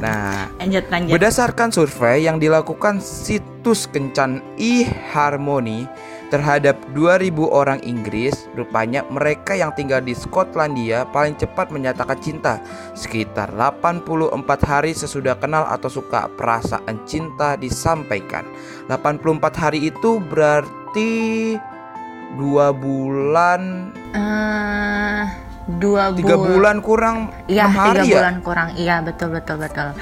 Nah 0.01 0.49
Lanjut 0.63 0.85
lanjut. 0.89 1.13
Berdasarkan 1.19 1.69
survei 1.75 2.25
yang 2.25 2.39
dilakukan 2.39 3.03
situs 3.03 3.91
kencan 3.91 4.41
e-harmony 4.57 5.91
terhadap 6.33 6.81
2000 6.97 7.29
orang 7.45 7.77
Inggris, 7.85 8.49
rupanya 8.57 9.05
mereka 9.13 9.53
yang 9.53 9.69
tinggal 9.77 10.01
di 10.01 10.17
Skotlandia 10.17 11.05
paling 11.13 11.37
cepat 11.37 11.69
menyatakan 11.69 12.17
cinta, 12.25 12.57
sekitar 12.97 13.53
84 13.53 14.33
hari 14.65 14.97
sesudah 14.97 15.37
kenal 15.37 15.69
atau 15.69 15.93
suka 15.93 16.33
perasaan 16.33 17.05
cinta 17.05 17.61
disampaikan. 17.61 18.49
84 18.89 19.61
hari 19.61 19.93
itu 19.93 20.25
berarti 20.33 21.13
dua 22.41 22.73
bulan, 22.73 23.93
Eh, 24.13 25.25
dua 25.67 26.11
tiga 26.13 26.35
bul- 26.35 26.59
bulan 26.59 26.77
kurang 26.81 27.17
Iya, 27.47 27.71
tiga 27.71 28.03
ya. 28.03 28.15
bulan 28.19 28.37
kurang. 28.41 28.69
Iya, 28.75 28.97
betul 29.01 29.29
betul 29.31 29.57
betul. 29.59 29.95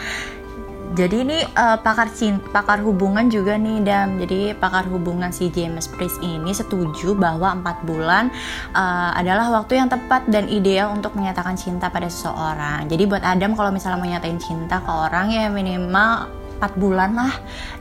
Jadi 0.91 1.23
ini 1.23 1.39
eh, 1.39 1.79
pakar 1.79 2.11
cin 2.11 2.43
pakar 2.51 2.83
hubungan 2.83 3.31
juga 3.31 3.55
nih 3.55 3.79
Dam. 3.79 4.19
Jadi 4.19 4.59
pakar 4.59 4.91
hubungan 4.91 5.31
si 5.31 5.47
James 5.47 5.87
Priest 5.87 6.19
ini 6.19 6.51
setuju 6.51 7.15
bahwa 7.15 7.55
empat 7.55 7.87
bulan 7.87 8.27
eh, 8.75 9.11
adalah 9.15 9.55
waktu 9.55 9.79
yang 9.79 9.87
tepat 9.87 10.27
dan 10.27 10.51
ideal 10.51 10.91
untuk 10.91 11.15
menyatakan 11.15 11.55
cinta 11.55 11.87
pada 11.87 12.11
seseorang. 12.11 12.91
Jadi 12.91 13.07
buat 13.07 13.23
Adam 13.23 13.55
kalau 13.55 13.71
misalnya 13.71 14.03
mau 14.03 14.11
nyatain 14.11 14.43
cinta 14.43 14.83
ke 14.83 14.91
orang 14.91 15.31
ya 15.31 15.47
minimal 15.47 16.27
empat 16.59 16.73
bulan 16.75 17.15
lah 17.15 17.33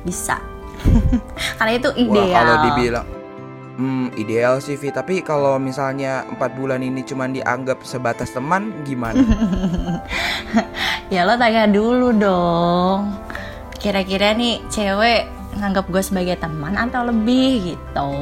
bisa. 0.06 0.38
Karena 1.58 1.74
itu 1.76 1.90
Wah 1.90 1.98
ideal. 1.98 2.36
kalau 2.38 2.56
dibilang 2.64 3.08
Hmm, 3.80 4.12
ideal 4.20 4.60
sih 4.60 4.76
Vi, 4.76 4.92
tapi 4.92 5.24
kalau 5.24 5.56
misalnya 5.56 6.28
empat 6.28 6.52
bulan 6.60 6.84
ini 6.84 7.00
cuma 7.08 7.32
dianggap 7.32 7.80
sebatas 7.88 8.36
teman 8.36 8.76
gimana? 8.84 9.24
Ya 11.10 11.26
lo 11.26 11.34
tanya 11.42 11.66
dulu 11.66 12.14
dong. 12.14 13.18
Kira-kira 13.82 14.38
nih 14.38 14.62
cewek 14.70 15.26
nganggap 15.58 15.90
gue 15.90 16.04
sebagai 16.06 16.38
teman 16.38 16.78
atau 16.78 17.10
lebih 17.10 17.74
gitu. 17.74 18.14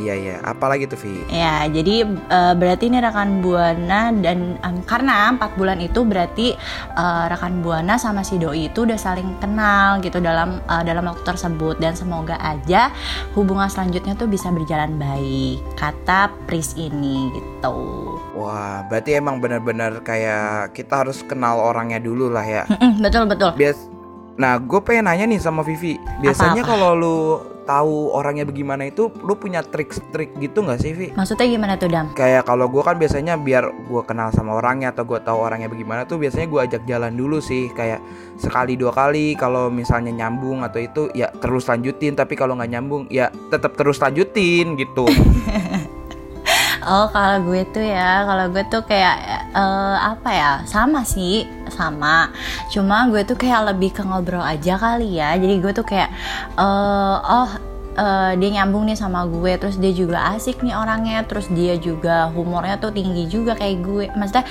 Iya 0.00 0.14
iya, 0.16 0.36
apalagi 0.40 0.88
tuh 0.88 0.96
Vi? 0.96 1.28
Ya, 1.28 1.68
jadi 1.68 2.08
eh, 2.08 2.54
berarti 2.56 2.88
ini 2.88 2.98
rekan 2.98 3.44
Buana 3.44 4.08
dan 4.12 4.56
em, 4.60 4.76
karena 4.88 5.30
empat 5.36 5.54
bulan 5.60 5.78
itu 5.84 6.00
berarti 6.06 6.56
eh, 6.96 7.24
rekan 7.28 7.60
Buana 7.60 8.00
sama 8.00 8.24
si 8.24 8.40
doi 8.40 8.72
itu 8.72 8.88
udah 8.88 8.96
saling 8.96 9.36
kenal 9.38 10.00
gitu 10.00 10.18
dalam 10.18 10.64
eh, 10.64 10.82
dalam 10.82 11.04
waktu 11.12 11.22
tersebut 11.28 11.76
dan 11.76 11.92
semoga 11.92 12.40
aja 12.40 12.88
hubungan 13.36 13.68
selanjutnya 13.68 14.16
tuh 14.16 14.28
bisa 14.30 14.48
berjalan 14.48 14.96
baik 14.96 15.60
kata 15.76 16.32
Pris 16.48 16.72
ini 16.80 17.28
gitu. 17.36 17.76
Wah, 18.32 18.88
berarti 18.88 19.20
emang 19.20 19.44
benar-benar 19.44 20.00
kayak 20.00 20.72
kita 20.72 21.04
harus 21.04 21.20
kenal 21.20 21.60
orangnya 21.60 22.00
dulu 22.00 22.32
lah 22.32 22.44
ya. 22.44 22.64
Betul 23.04 23.28
betul. 23.28 23.52
Bias 23.60 23.91
Nah, 24.40 24.56
gue 24.56 24.80
pengen 24.80 25.08
nanya 25.08 25.28
nih 25.28 25.40
sama 25.40 25.60
Vivi. 25.60 26.00
Biasanya 26.24 26.64
kalau 26.64 26.96
lu 26.96 27.18
tahu 27.62 28.10
orangnya 28.10 28.42
bagaimana 28.42 28.90
itu, 28.90 29.12
lu 29.22 29.38
punya 29.38 29.62
trik-trik 29.62 30.34
gitu 30.42 30.66
nggak 30.66 30.80
sih, 30.82 30.92
Vi? 30.96 31.08
Maksudnya 31.14 31.46
gimana 31.46 31.74
tuh 31.78 31.88
Dam? 31.92 32.10
Kayak 32.16 32.48
kalau 32.48 32.66
gue 32.66 32.82
kan 32.82 32.98
biasanya 32.98 33.38
biar 33.38 33.70
gue 33.86 34.02
kenal 34.02 34.34
sama 34.34 34.58
orangnya 34.58 34.90
atau 34.90 35.06
gue 35.06 35.20
tahu 35.22 35.38
orangnya 35.38 35.70
bagaimana 35.70 36.02
tuh 36.08 36.18
biasanya 36.18 36.50
gue 36.50 36.60
ajak 36.64 36.82
jalan 36.90 37.14
dulu 37.14 37.38
sih 37.38 37.70
kayak 37.70 38.02
sekali 38.34 38.74
dua 38.74 38.90
kali 38.90 39.38
kalau 39.38 39.70
misalnya 39.70 40.10
nyambung 40.10 40.66
atau 40.66 40.82
itu 40.82 41.02
ya 41.14 41.30
terus 41.38 41.70
lanjutin 41.70 42.18
tapi 42.18 42.34
kalau 42.34 42.58
nggak 42.58 42.72
nyambung 42.72 43.06
ya 43.12 43.30
tetap 43.52 43.78
terus 43.78 44.02
lanjutin 44.02 44.74
gitu. 44.74 45.06
Oh 46.82 47.06
kalau 47.14 47.38
gue 47.46 47.62
tuh 47.70 47.86
ya 47.86 48.26
kalau 48.26 48.50
gue 48.50 48.64
tuh 48.66 48.82
kayak 48.82 49.41
eh, 49.52 49.98
apa 50.00 50.30
ya? 50.32 50.52
Sama 50.68 51.04
sih 51.06 51.44
sama. 51.72 52.32
Cuma 52.72 53.08
gue 53.08 53.22
tuh 53.24 53.36
kayak 53.36 53.72
lebih 53.74 53.92
ke 53.96 54.02
ngobrol 54.04 54.42
aja 54.42 54.76
kali 54.80 55.20
ya. 55.20 55.36
Jadi 55.36 55.54
gue 55.60 55.72
tuh 55.72 55.86
kayak 55.86 56.10
eh, 56.58 57.16
oh 57.20 57.50
eh, 57.96 58.32
dia 58.40 58.50
nyambung 58.60 58.88
nih 58.88 58.98
sama 58.98 59.24
gue. 59.28 59.52
Terus 59.60 59.76
dia 59.76 59.92
juga 59.92 60.32
asik 60.34 60.64
nih 60.64 60.74
orangnya. 60.76 61.24
Terus 61.28 61.48
dia 61.52 61.76
juga 61.78 62.28
humornya 62.32 62.76
tuh 62.80 62.92
tinggi 62.92 63.28
juga 63.28 63.54
kayak 63.54 63.76
gue. 63.84 64.04
Maksudnya 64.16 64.44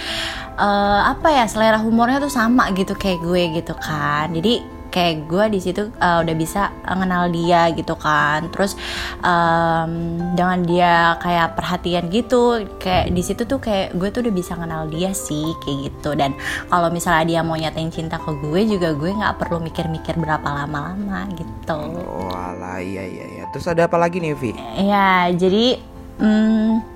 eh, 0.57 1.01
apa 1.11 1.27
ya? 1.29 1.45
Selera 1.49 1.77
humornya 1.81 2.21
tuh 2.21 2.33
sama 2.33 2.69
gitu 2.73 2.93
kayak 2.97 3.19
gue 3.21 3.41
gitu 3.61 3.73
kan. 3.77 4.31
Jadi 4.33 4.80
kayak 4.91 5.25
gue 5.25 5.45
di 5.55 5.59
situ 5.63 5.87
uh, 5.97 6.19
udah 6.21 6.35
bisa 6.35 6.69
mengenal 6.85 7.31
dia 7.31 7.71
gitu 7.71 7.95
kan 7.95 8.51
terus 8.51 8.75
em, 9.23 9.91
dengan 10.35 10.59
dia 10.67 11.15
kayak 11.17 11.55
perhatian 11.55 12.11
gitu 12.11 12.67
kayak 12.77 13.09
di 13.15 13.23
situ 13.23 13.47
tuh 13.47 13.57
kayak 13.57 13.95
gue 13.95 14.09
tuh 14.11 14.21
udah 14.27 14.35
bisa 14.35 14.53
kenal 14.59 14.85
dia 14.91 15.15
sih 15.15 15.55
kayak 15.63 15.77
gitu 15.89 16.11
dan 16.19 16.35
kalau 16.67 16.91
misalnya 16.91 17.23
dia 17.25 17.41
mau 17.41 17.55
nyatain 17.55 17.89
cinta 17.89 18.19
ke 18.19 18.31
gue 18.43 18.61
juga 18.67 18.91
gue 18.93 19.11
nggak 19.15 19.39
perlu 19.39 19.63
mikir-mikir 19.63 20.19
berapa 20.19 20.45
lama-lama 20.45 21.25
gitu 21.39 21.79
Oh 22.03 22.35
alah 22.35 22.83
iya 22.83 23.07
iya 23.07 23.25
iya. 23.31 23.43
Terus 23.55 23.65
ada 23.71 23.87
apa 23.87 23.95
lagi 23.95 24.19
nih 24.19 24.35
Vi? 24.35 24.51
ya 24.83 25.31
jadi 25.31 25.79
mm, 26.19 26.90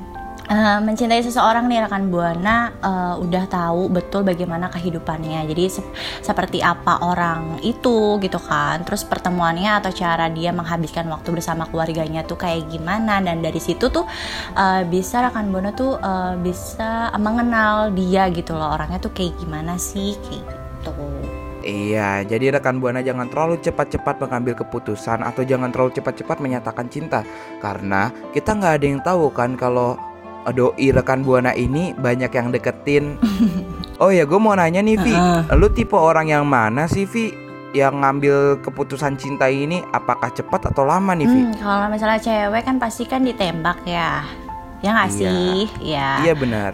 eh, 0.49 0.79
mencintai 0.81 1.21
seseorang 1.21 1.65
nih 1.69 1.85
rekan 1.85 2.09
buana 2.09 2.71
eh, 2.79 3.15
udah 3.21 3.43
tahu 3.49 3.89
betul 3.89 4.21
bagaimana 4.23 4.69
kehidupannya. 4.69 5.45
Jadi 5.49 5.63
sep- 5.69 5.93
seperti 6.21 6.61
apa 6.61 7.01
orang 7.01 7.59
itu 7.65 8.17
gitu 8.21 8.39
kan. 8.41 8.81
Terus 8.85 9.05
pertemuannya 9.05 9.77
atau 9.81 9.91
cara 9.93 10.29
dia 10.29 10.53
menghabiskan 10.55 11.09
waktu 11.09 11.35
bersama 11.35 11.67
keluarganya 11.69 12.25
tuh 12.25 12.37
kayak 12.37 12.69
gimana. 12.69 13.21
Dan 13.21 13.41
dari 13.41 13.59
situ 13.59 13.89
tuh 13.89 14.05
eh, 14.57 14.81
bisa 14.85 15.25
rekan 15.25 15.49
buana 15.53 15.73
tuh 15.73 15.97
eh, 15.97 16.33
bisa 16.39 17.09
mengenal 17.17 17.93
dia 17.93 18.29
gitu 18.29 18.53
loh. 18.57 18.73
Orangnya 18.73 19.01
tuh 19.01 19.13
kayak 19.13 19.37
gimana 19.41 19.77
sih? 19.77 20.17
Kayak 20.21 20.43
gitu. 20.49 20.93
Iya, 21.65 22.21
jadi 22.29 22.53
rekan 22.53 22.77
buana 22.77 23.01
jangan 23.01 23.25
terlalu 23.25 23.57
cepat-cepat 23.57 24.21
mengambil 24.21 24.53
keputusan 24.53 25.25
atau 25.25 25.41
jangan 25.41 25.73
terlalu 25.73 25.97
cepat-cepat 25.97 26.37
menyatakan 26.37 26.85
cinta. 26.93 27.25
Karena 27.57 28.13
kita 28.37 28.53
nggak 28.53 28.73
ada 28.77 28.85
yang 28.85 29.01
tahu 29.01 29.33
kan 29.33 29.57
kalau 29.57 29.97
doi 30.51 30.93
rekan 30.93 31.25
buana 31.25 31.55
ini 31.55 31.95
banyak 31.97 32.29
yang 32.29 32.53
deketin. 32.53 33.17
oh 34.03 34.11
ya, 34.13 34.27
gue 34.27 34.39
mau 34.39 34.53
nanya 34.53 34.83
nih 34.83 34.97
Vi, 34.99 35.15
lu 35.55 35.71
tipe 35.71 35.95
orang 35.97 36.29
yang 36.29 36.45
mana 36.45 36.85
sih 36.85 37.07
Vi? 37.07 37.33
Yang 37.75 37.93
ngambil 37.99 38.35
keputusan 38.63 39.19
cinta 39.19 39.51
ini 39.51 39.83
apakah 39.91 40.31
cepat 40.31 40.71
atau 40.71 40.85
lama 40.87 41.11
nih 41.17 41.27
Vi? 41.27 41.41
Hmm, 41.49 41.55
kalau 41.59 41.87
misalnya 41.91 42.19
cewek 42.21 42.63
kan 42.63 42.75
pasti 42.77 43.03
kan 43.07 43.25
ditembak 43.25 43.81
ya. 43.83 44.23
Ya 44.85 44.93
nggak 44.93 45.09
Iya. 45.09 45.17
sih? 45.17 45.57
Ya. 45.81 46.09
Iya 46.21 46.33
benar. 46.35 46.71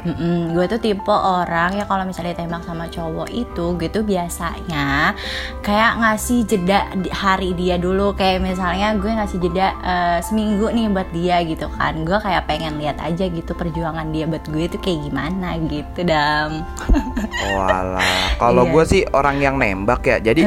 gue 0.51 0.65
tuh 0.67 0.77
tipe 0.77 1.07
orang 1.07 1.71
ya 1.73 1.85
kalau 1.85 2.03
misalnya 2.03 2.35
ditembak 2.35 2.59
sama 2.61 2.85
cowok 2.85 3.31
itu 3.31 3.77
gitu 3.77 4.03
biasanya 4.03 5.15
kayak 5.61 5.91
ngasih 5.97 6.43
jeda 6.43 6.79
hari 7.09 7.53
dia 7.53 7.79
dulu 7.79 8.11
kayak 8.11 8.43
misalnya 8.43 8.91
gue 8.93 9.07
ngasih 9.09 9.39
jeda 9.39 9.67
eh, 9.79 10.19
seminggu 10.19 10.67
nih 10.67 10.91
buat 10.91 11.07
dia 11.09 11.39
gitu 11.41 11.71
kan 11.71 12.03
gue 12.03 12.17
kayak 12.17 12.43
pengen 12.45 12.75
lihat 12.75 12.99
aja 12.99 13.25
gitu 13.25 13.53
perjuangan 13.53 14.11
dia 14.11 14.27
buat 14.27 14.43
gue 14.43 14.63
itu 14.65 14.75
kayak 14.75 14.99
gimana 15.03 15.55
gitu 15.63 16.03
dam 16.03 16.67
Walah, 17.53 18.03
kalau 18.37 18.63
Iya. 18.63 18.71
gue 18.71 18.83
sih 18.85 19.01
orang 19.07 19.37
yang 19.37 19.55
nembak 19.55 20.03
ya. 20.03 20.17
Jadi 20.19 20.43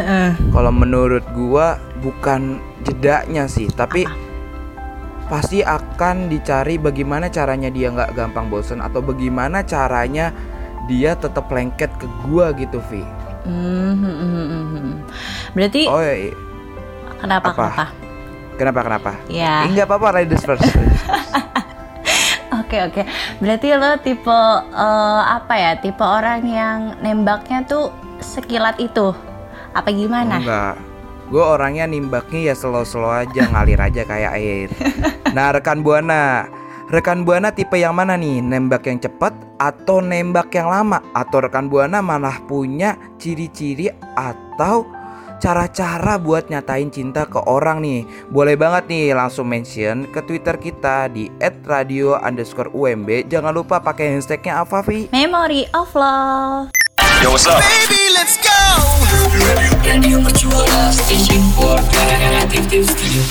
kalau 0.50 0.70
menurut 0.70 1.24
gua 1.30 1.76
bukan 1.98 2.56
jedanya 2.82 3.46
sih, 3.46 3.66
tapi 3.68 4.04
pasti 5.28 5.64
akan 5.64 6.28
dicari 6.28 6.76
bagaimana 6.76 7.32
caranya 7.32 7.72
dia 7.72 7.88
nggak 7.88 8.12
gampang 8.12 8.52
bosen 8.52 8.84
atau 8.84 9.00
bagaimana 9.00 9.64
caranya 9.64 10.30
dia 10.84 11.16
tetap 11.16 11.48
lengket 11.48 11.88
ke 11.96 12.06
gua 12.28 12.52
gitu, 12.52 12.80
Vi. 12.92 13.00
Hmm, 13.44 13.92
hmm, 13.96 14.16
hmm, 14.16 14.46
hmm, 14.48 14.66
hmm. 14.72 14.94
berarti 15.52 15.82
Oh, 15.88 16.00
iya. 16.00 16.32
kenapa 17.20 17.52
apa? 17.52 17.56
kenapa 17.56 17.84
kenapa 18.56 18.80
kenapa? 18.84 19.12
ya 19.28 19.68
Enggak 19.68 19.84
apa-apa, 19.88 20.08
ladies 20.20 20.44
first. 20.44 20.64
Oke 22.54 22.80
oke, 22.80 23.02
berarti 23.42 23.68
lo 23.74 23.98
tipe 23.98 24.40
eh, 24.72 25.22
apa 25.26 25.54
ya? 25.58 25.72
Tipe 25.78 26.00
orang 26.02 26.42
yang 26.46 26.78
nembaknya 27.02 27.66
tuh 27.66 27.90
sekilat 28.22 28.78
itu, 28.78 29.10
apa 29.74 29.90
gimana? 29.90 30.38
Enggak. 30.38 30.93
Gue 31.32 31.40
orangnya 31.40 31.88
nimbaknya 31.88 32.52
ya 32.52 32.54
slow-slow 32.54 33.24
aja, 33.24 33.48
ngalir 33.48 33.80
aja 33.80 34.02
kayak 34.04 34.32
air. 34.36 34.68
Nah, 35.32 35.56
rekan 35.56 35.80
Buana, 35.80 36.46
rekan 36.92 37.24
Buana 37.24 37.50
tipe 37.50 37.80
yang 37.80 37.96
mana 37.96 38.14
nih? 38.14 38.44
Nembak 38.44 38.86
yang 38.86 39.00
cepat 39.00 39.32
atau 39.56 40.04
nembak 40.04 40.52
yang 40.52 40.68
lama? 40.68 41.00
Atau 41.16 41.42
rekan 41.42 41.72
Buana 41.72 42.04
malah 42.04 42.38
punya 42.44 43.00
ciri-ciri 43.16 43.88
atau 44.14 44.84
cara-cara 45.42 46.20
buat 46.20 46.52
nyatain 46.52 46.92
cinta 46.92 47.24
ke 47.26 47.40
orang 47.50 47.80
nih? 47.80 48.04
Boleh 48.28 48.54
banget 48.54 48.86
nih 48.92 49.16
langsung 49.16 49.48
mention 49.48 50.06
ke 50.12 50.20
Twitter 50.28 50.60
kita 50.60 51.08
di 51.08 51.32
@radio 51.64 52.20
underscore 52.20 52.70
UMB. 52.70 53.26
Jangan 53.32 53.50
lupa 53.50 53.80
pakai 53.80 54.14
hashtagnya 54.14 54.62
apa, 54.62 54.84
Vi? 54.84 55.08
Memory 55.10 55.72
of 55.72 55.88
love. 55.96 56.70
Radio 59.84 60.18
Mercubuana 60.18 60.90
Station 60.90 61.38
for 61.54 61.78
Creative 61.86 62.82
Studio 62.82 63.22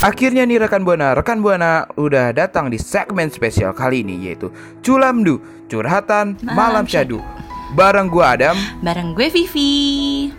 Akhirnya 0.00 0.42
nih 0.42 0.58
rekan 0.58 0.82
Buana, 0.82 1.14
rekan 1.14 1.38
Buana 1.38 1.86
udah 1.94 2.34
datang 2.34 2.66
di 2.66 2.80
segmen 2.80 3.30
spesial 3.30 3.70
kali 3.70 4.02
ini 4.02 4.26
yaitu 4.26 4.50
Culamdu, 4.80 5.38
curhatan 5.68 6.34
malam 6.42 6.82
syadu. 6.82 7.22
Bareng 7.70 8.10
gua 8.10 8.34
Adam. 8.34 8.58
Bareng 8.82 9.14
gue 9.14 9.30
Vivi. 9.30 10.34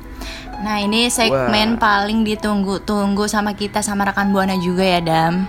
Nah 0.59 0.83
ini 0.83 1.07
segmen 1.07 1.77
Wah. 1.77 1.79
paling 1.79 2.27
ditunggu-tunggu 2.27 3.25
sama 3.25 3.55
kita 3.55 3.79
sama 3.79 4.03
rekan 4.03 4.35
buana 4.35 4.59
juga 4.59 4.83
ya 4.83 4.99
Dam. 4.99 5.47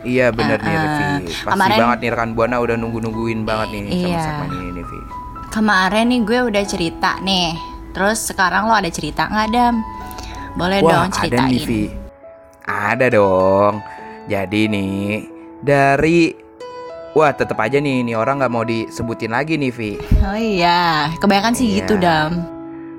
Iya 0.00 0.32
bener 0.32 0.56
nih 0.58 0.70
Uh-uh. 0.70 0.80
Revi. 0.80 1.28
Pasti 1.28 1.44
Kemarin- 1.44 1.78
banget 1.78 1.98
nih 2.00 2.10
rekan 2.14 2.30
Buana 2.32 2.56
udah 2.56 2.76
nunggu-nungguin 2.78 3.44
banget 3.44 3.68
nih 3.68 3.80
sama 3.84 4.00
Iya. 4.08 4.22
segmen 4.22 4.48
ini 4.54 4.80
nih. 4.80 4.86
Kemarin 5.48 6.12
nih 6.12 6.20
gue 6.22 6.40
udah 6.44 6.64
cerita 6.64 7.16
nih. 7.20 7.56
Terus 7.90 8.28
sekarang 8.28 8.68
lo 8.68 8.74
ada 8.76 8.90
cerita 8.92 9.26
nggak 9.26 9.48
Dam? 9.48 9.80
Boleh 10.54 10.84
Wah 10.84 10.90
dong 10.92 11.08
ada 11.08 11.16
ceritain. 11.16 11.50
nih 11.50 11.62
Vi. 11.64 11.82
Ada 12.64 13.06
dong. 13.08 13.74
Jadi 14.28 14.60
nih 14.68 14.96
dari 15.58 16.20
Wah 17.16 17.32
tetep 17.32 17.56
aja 17.58 17.80
nih, 17.80 18.04
nih 18.04 18.14
orang 18.14 18.38
nggak 18.38 18.52
mau 18.52 18.62
disebutin 18.62 19.32
lagi 19.32 19.58
nih 19.58 19.72
Vi. 19.72 19.92
Oh 20.22 20.38
iya, 20.38 21.10
kebanyakan 21.18 21.56
sih 21.56 21.66
Iya. 21.66 21.76
gitu 21.82 21.94
Dam. 21.98 22.44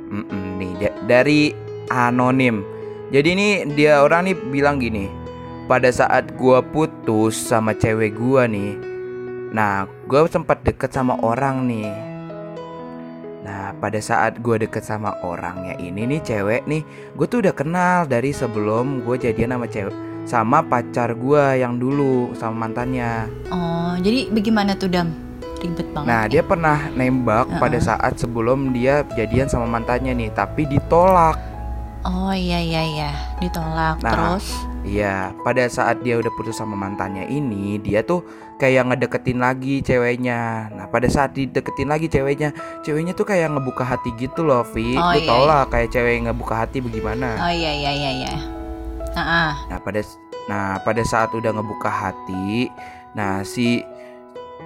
Mm-mm, 0.09 0.57
nih 0.57 0.71
da- 0.75 0.97
dari 1.05 1.53
anonim. 1.87 2.65
Jadi 3.09 3.29
nih 3.31 3.51
dia 3.77 4.01
orang 4.01 4.27
nih 4.27 4.35
bilang 4.49 4.75
gini. 4.75 5.07
Pada 5.69 5.87
saat 5.87 6.33
gua 6.35 6.59
putus 6.59 7.37
sama 7.37 7.71
cewek 7.71 8.17
gua 8.17 8.49
nih. 8.49 8.73
Nah, 9.49 9.85
gua 10.03 10.25
sempat 10.25 10.65
deket 10.65 10.89
sama 10.89 11.15
orang 11.21 11.63
nih. 11.63 11.87
Nah, 13.49 13.73
pada 13.81 13.97
saat 13.97 14.37
gua 14.45 14.61
deket 14.61 14.85
sama 14.85 15.17
orangnya 15.25 15.73
ini 15.81 16.05
nih 16.05 16.21
cewek 16.21 16.69
nih, 16.69 16.85
gue 17.17 17.25
tuh 17.25 17.41
udah 17.41 17.49
kenal 17.57 18.05
dari 18.05 18.29
sebelum 18.29 19.01
gue 19.01 19.17
jadian 19.17 19.57
sama 19.57 19.65
cewek 19.65 19.95
sama 20.29 20.61
pacar 20.61 21.17
gua 21.17 21.57
yang 21.57 21.81
dulu 21.81 22.37
sama 22.37 22.69
mantannya. 22.69 23.25
Oh, 23.49 23.97
jadi 23.97 24.29
bagaimana 24.29 24.77
tuh 24.77 24.93
Dam? 24.93 25.09
Ribet 25.65 25.89
banget. 25.89 26.05
Nah, 26.05 26.21
ya. 26.29 26.29
dia 26.29 26.41
pernah 26.45 26.77
nembak 26.93 27.49
pada 27.57 27.81
saat 27.81 28.21
sebelum 28.21 28.69
dia 28.69 29.01
jadian 29.17 29.49
sama 29.49 29.65
mantannya 29.65 30.13
nih, 30.13 30.29
tapi 30.37 30.69
ditolak. 30.69 31.41
Oh 32.05 32.31
iya 32.31 32.61
iya 32.61 32.81
iya, 32.85 33.11
ditolak 33.41 33.99
Nah, 34.05 34.13
terus. 34.13 34.53
Iya, 34.85 35.35
pada 35.43 35.67
saat 35.67 35.99
dia 36.05 36.15
udah 36.15 36.31
putus 36.37 36.61
sama 36.61 36.77
mantannya 36.77 37.27
ini, 37.27 37.81
dia 37.81 38.05
tuh 38.05 38.23
kayak 38.59 38.91
ngedeketin 38.91 39.39
lagi 39.39 39.79
ceweknya. 39.79 40.67
Nah, 40.75 40.85
pada 40.91 41.07
saat 41.07 41.31
dideketin 41.33 41.87
lagi 41.87 42.11
ceweknya, 42.11 42.51
ceweknya 42.83 43.15
tuh 43.15 43.23
kayak 43.23 43.55
ngebuka 43.55 43.87
hati 43.87 44.11
gitu 44.19 44.43
loh, 44.43 44.67
Vi. 44.75 44.99
Oh, 44.99 45.15
Lu 45.15 45.19
iya, 45.23 45.29
tau 45.31 45.41
iya. 45.41 45.49
lah 45.49 45.61
kayak 45.71 45.89
cewek 45.95 46.11
yang 46.19 46.25
ngebuka 46.29 46.53
hati 46.59 46.77
bagaimana. 46.83 47.39
Oh 47.39 47.53
iya 47.55 47.71
iya 47.71 47.91
iya 47.95 48.11
iya. 48.27 48.35
Ah, 49.15 49.21
ah. 49.23 49.51
Nah, 49.71 49.79
pada 49.79 50.03
nah, 50.51 50.77
pada 50.83 51.01
saat 51.07 51.31
udah 51.31 51.55
ngebuka 51.55 51.87
hati, 51.87 52.67
nah 53.15 53.41
si 53.47 53.81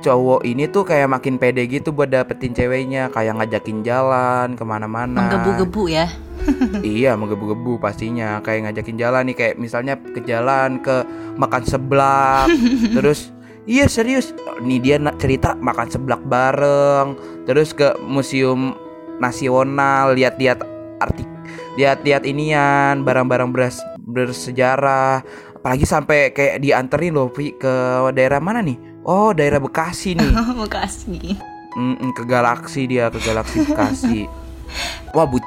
cowok 0.03 0.43
ini 0.43 0.67
tuh 0.67 0.83
kayak 0.83 1.07
makin 1.07 1.39
pede 1.39 1.63
gitu 1.69 1.95
buat 1.95 2.09
dapetin 2.09 2.51
ceweknya, 2.51 3.13
kayak 3.13 3.39
ngajakin 3.39 3.85
jalan 3.85 4.57
ke 4.57 4.63
mana-mana. 4.65 5.21
menggebu-gebu 5.21 5.85
ya. 5.87 6.09
Iya 6.83 7.15
menggebu-gebu 7.15 7.79
pastinya 7.79 8.43
kayak 8.43 8.67
ngajakin 8.67 8.99
jalan 8.99 9.23
nih 9.31 9.37
kayak 9.37 9.55
misalnya 9.55 9.95
ke 9.95 10.19
jalan 10.27 10.83
ke 10.83 11.07
makan 11.39 11.63
seblak 11.63 12.51
terus 12.99 13.31
iya 13.69 13.85
serius. 13.87 14.31
Nih 14.63 14.79
dia 14.79 14.99
cerita 15.19 15.55
makan 15.57 15.87
seblak 15.89 16.21
bareng 16.27 17.15
terus 17.47 17.75
ke 17.75 17.95
museum 18.03 18.75
nasional 19.21 20.15
lihat-lihat 20.17 20.63
artik 20.99 21.29
lihat-lihat 21.77 22.23
inian 22.25 23.01
barang-barang 23.01 23.49
beras 23.49 23.81
bersejarah. 23.97 25.25
Apalagi 25.57 25.87
sampai 25.87 26.35
kayak 26.35 26.59
dianterin 26.59 27.15
loh 27.15 27.31
Pi, 27.31 27.55
ke 27.55 27.73
daerah 28.11 28.43
mana 28.43 28.59
nih? 28.59 28.75
Oh 29.07 29.31
daerah 29.31 29.63
Bekasi 29.63 30.19
nih. 30.19 30.31
Makasih. 30.61 31.39
Mm-mm, 31.73 32.13
ke 32.13 32.23
galaksi 32.29 32.85
dia 32.85 33.09
ke 33.09 33.17
galaksi 33.23 33.63
Bekasi. 33.65 34.19
Wah, 35.15 35.25
bu 35.25 35.41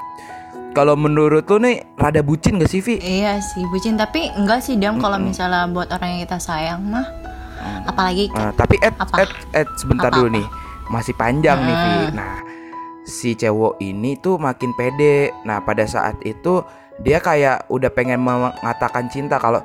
kalau 0.76 0.92
menurut 0.92 1.48
lu 1.48 1.57
nih 1.64 1.88
rada 1.96 2.20
bucin 2.20 2.61
gak 2.61 2.68
sih, 2.68 2.85
Vi? 2.85 3.00
Iya 3.00 3.40
sih 3.40 3.64
bucin. 3.72 3.96
Tapi 3.96 4.29
enggak 4.37 4.61
sih 4.61 4.76
Dam 4.76 5.00
kalau 5.00 5.16
misalnya 5.16 5.64
buat 5.72 5.88
orang 5.88 6.16
yang 6.16 6.20
kita 6.29 6.37
sayang 6.37 6.85
mah 6.85 7.09
apalagi 7.85 8.24
Ah, 8.33 8.52
tapi 8.52 8.76
Ed, 8.81 8.94
Apa? 8.96 9.22
Ed, 9.22 9.31
Ed, 9.52 9.68
sebentar 9.76 10.09
Apa, 10.09 10.16
dulu 10.18 10.29
apa? 10.29 10.37
nih. 10.38 10.46
Masih 10.87 11.14
panjang 11.14 11.59
nih, 11.59 11.76
Vi. 11.76 11.90
Ah. 11.90 12.09
Nah, 12.14 12.37
si 13.02 13.35
cewek 13.35 13.79
ini 13.81 14.14
tuh 14.18 14.38
makin 14.38 14.70
pede. 14.74 15.31
Nah, 15.42 15.62
pada 15.62 15.83
saat 15.85 16.18
itu 16.22 16.62
dia 16.96 17.20
kayak 17.20 17.68
udah 17.68 17.90
pengen 17.92 18.22
mengatakan 18.22 19.07
cinta 19.07 19.37
kalau 19.37 19.61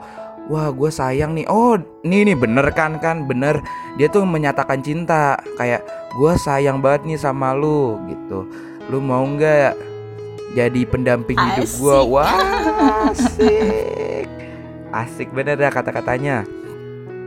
Wah 0.49 0.73
gue 0.73 0.89
sayang 0.89 1.37
nih 1.37 1.45
Oh 1.47 1.77
nih 2.01 2.27
nih 2.27 2.35
bener 2.35 2.73
kan 2.73 2.97
kan 2.97 3.29
Bener 3.29 3.61
Dia 3.95 4.09
tuh 4.09 4.25
menyatakan 4.25 4.81
cinta 4.81 5.37
Kayak 5.55 5.85
gue 6.17 6.33
sayang 6.33 6.81
banget 6.81 7.07
nih 7.07 7.19
sama 7.21 7.53
lu 7.53 8.01
Gitu 8.09 8.49
Lu 8.89 8.97
mau 8.99 9.21
nggak 9.21 9.77
Jadi 10.57 10.81
pendamping 10.89 11.37
hidup 11.37 11.69
gue 11.69 11.93
Asik. 11.93 12.09
Wah 12.09 12.33
asik 13.13 14.27
Asik 14.91 15.29
bener 15.31 15.55
ya 15.55 15.69
kata-katanya 15.69 16.43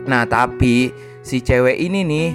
Nah 0.04 0.28
tapi 0.28 0.92
Si 1.24 1.40
cewek 1.40 1.80
ini 1.80 2.04
nih 2.04 2.28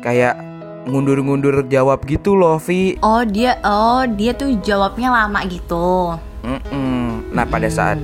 Kayak 0.00 0.52
ngundur-ngundur 0.88 1.62
jawab 1.70 2.02
gitu 2.08 2.34
loh 2.34 2.58
Vi 2.58 2.98
Oh 3.04 3.22
dia 3.22 3.58
oh 3.62 4.02
dia 4.08 4.34
tuh 4.34 4.58
jawabnya 4.58 5.14
lama 5.14 5.46
gitu. 5.46 6.18
Mm-mm. 6.42 7.30
Nah 7.30 7.46
pada 7.46 7.70
saat 7.70 8.02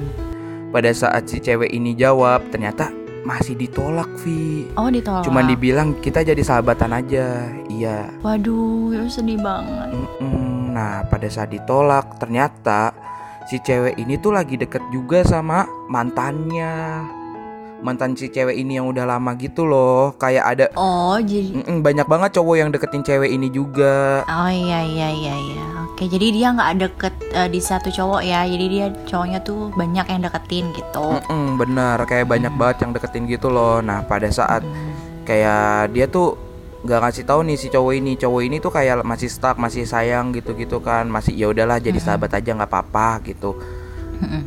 pada 0.71 0.95
saat 0.95 1.27
si 1.27 1.43
cewek 1.43 1.75
ini 1.75 1.99
jawab 1.99 2.47
ternyata 2.55 2.93
masih 3.27 3.59
ditolak 3.59 4.09
Vi 4.23 4.71
Oh 4.79 4.87
ditolak. 4.87 5.27
Cuman 5.27 5.51
dibilang 5.51 5.99
kita 5.99 6.23
jadi 6.23 6.39
sahabatan 6.39 6.95
aja 6.95 7.51
Iya 7.67 8.15
Waduh, 8.23 8.95
ya 8.95 9.03
sedih 9.11 9.43
banget. 9.43 9.91
Mm-mm. 9.91 10.71
Nah 10.71 11.03
pada 11.11 11.27
saat 11.27 11.51
ditolak 11.51 12.23
ternyata 12.23 12.95
si 13.51 13.59
cewek 13.59 13.99
ini 13.99 14.21
tuh 14.23 14.39
lagi 14.39 14.55
deket 14.55 14.85
juga 14.95 15.27
sama 15.27 15.67
mantannya 15.91 17.03
mantan 17.79 18.19
si 18.19 18.27
cewek 18.29 18.59
ini 18.59 18.79
yang 18.79 18.91
udah 18.91 19.07
lama 19.07 19.35
gitu 19.39 19.67
loh. 19.67 20.15
Kayak 20.19 20.45
ada 20.45 20.65
Oh, 20.75 21.17
jadi 21.23 21.63
banyak 21.79 22.07
banget 22.07 22.31
cowok 22.39 22.57
yang 22.59 22.69
deketin 22.75 23.03
cewek 23.07 23.31
ini 23.31 23.49
juga. 23.51 24.27
Oh 24.27 24.51
iya 24.51 24.83
iya 24.83 25.09
iya 25.11 25.35
iya. 25.35 25.67
Oke, 25.91 26.07
jadi 26.07 26.31
dia 26.31 26.55
nggak 26.55 26.71
deket 26.79 27.15
eh, 27.35 27.49
di 27.51 27.59
satu 27.59 27.91
cowok 27.91 28.23
ya. 28.23 28.47
Jadi 28.47 28.67
dia 28.71 28.87
cowoknya 29.07 29.43
tuh 29.43 29.71
banyak 29.75 30.07
yang 30.07 30.21
deketin 30.23 30.71
gitu. 30.75 31.07
Mm-mm, 31.19 31.59
bener, 31.59 31.99
kayak 32.07 32.27
banyak 32.31 32.55
banget 32.55 32.87
yang 32.87 32.91
deketin 32.95 33.25
gitu 33.27 33.51
loh. 33.51 33.83
Nah 33.83 34.07
pada 34.07 34.31
saat 34.31 34.63
kayak 35.27 35.91
dia 35.91 36.07
tuh 36.07 36.39
nggak 36.79 37.01
ngasih 37.03 37.25
tahu 37.27 37.43
nih 37.43 37.59
si 37.59 37.67
cowok 37.75 37.93
ini, 37.99 38.15
cowok 38.15 38.43
ini 38.47 38.57
tuh 38.63 38.71
kayak 38.71 39.03
masih 39.03 39.27
stuck, 39.27 39.59
masih 39.59 39.83
sayang 39.83 40.31
gitu-gitu 40.31 40.79
kan, 40.79 41.11
masih 41.11 41.35
ya 41.35 41.51
udahlah 41.51 41.83
jadi 41.83 41.99
sahabat 41.99 42.31
aja 42.31 42.55
nggak 42.55 42.71
apa-apa 42.71 43.19
gitu. 43.27 43.59
Mm-mm. 44.23 44.43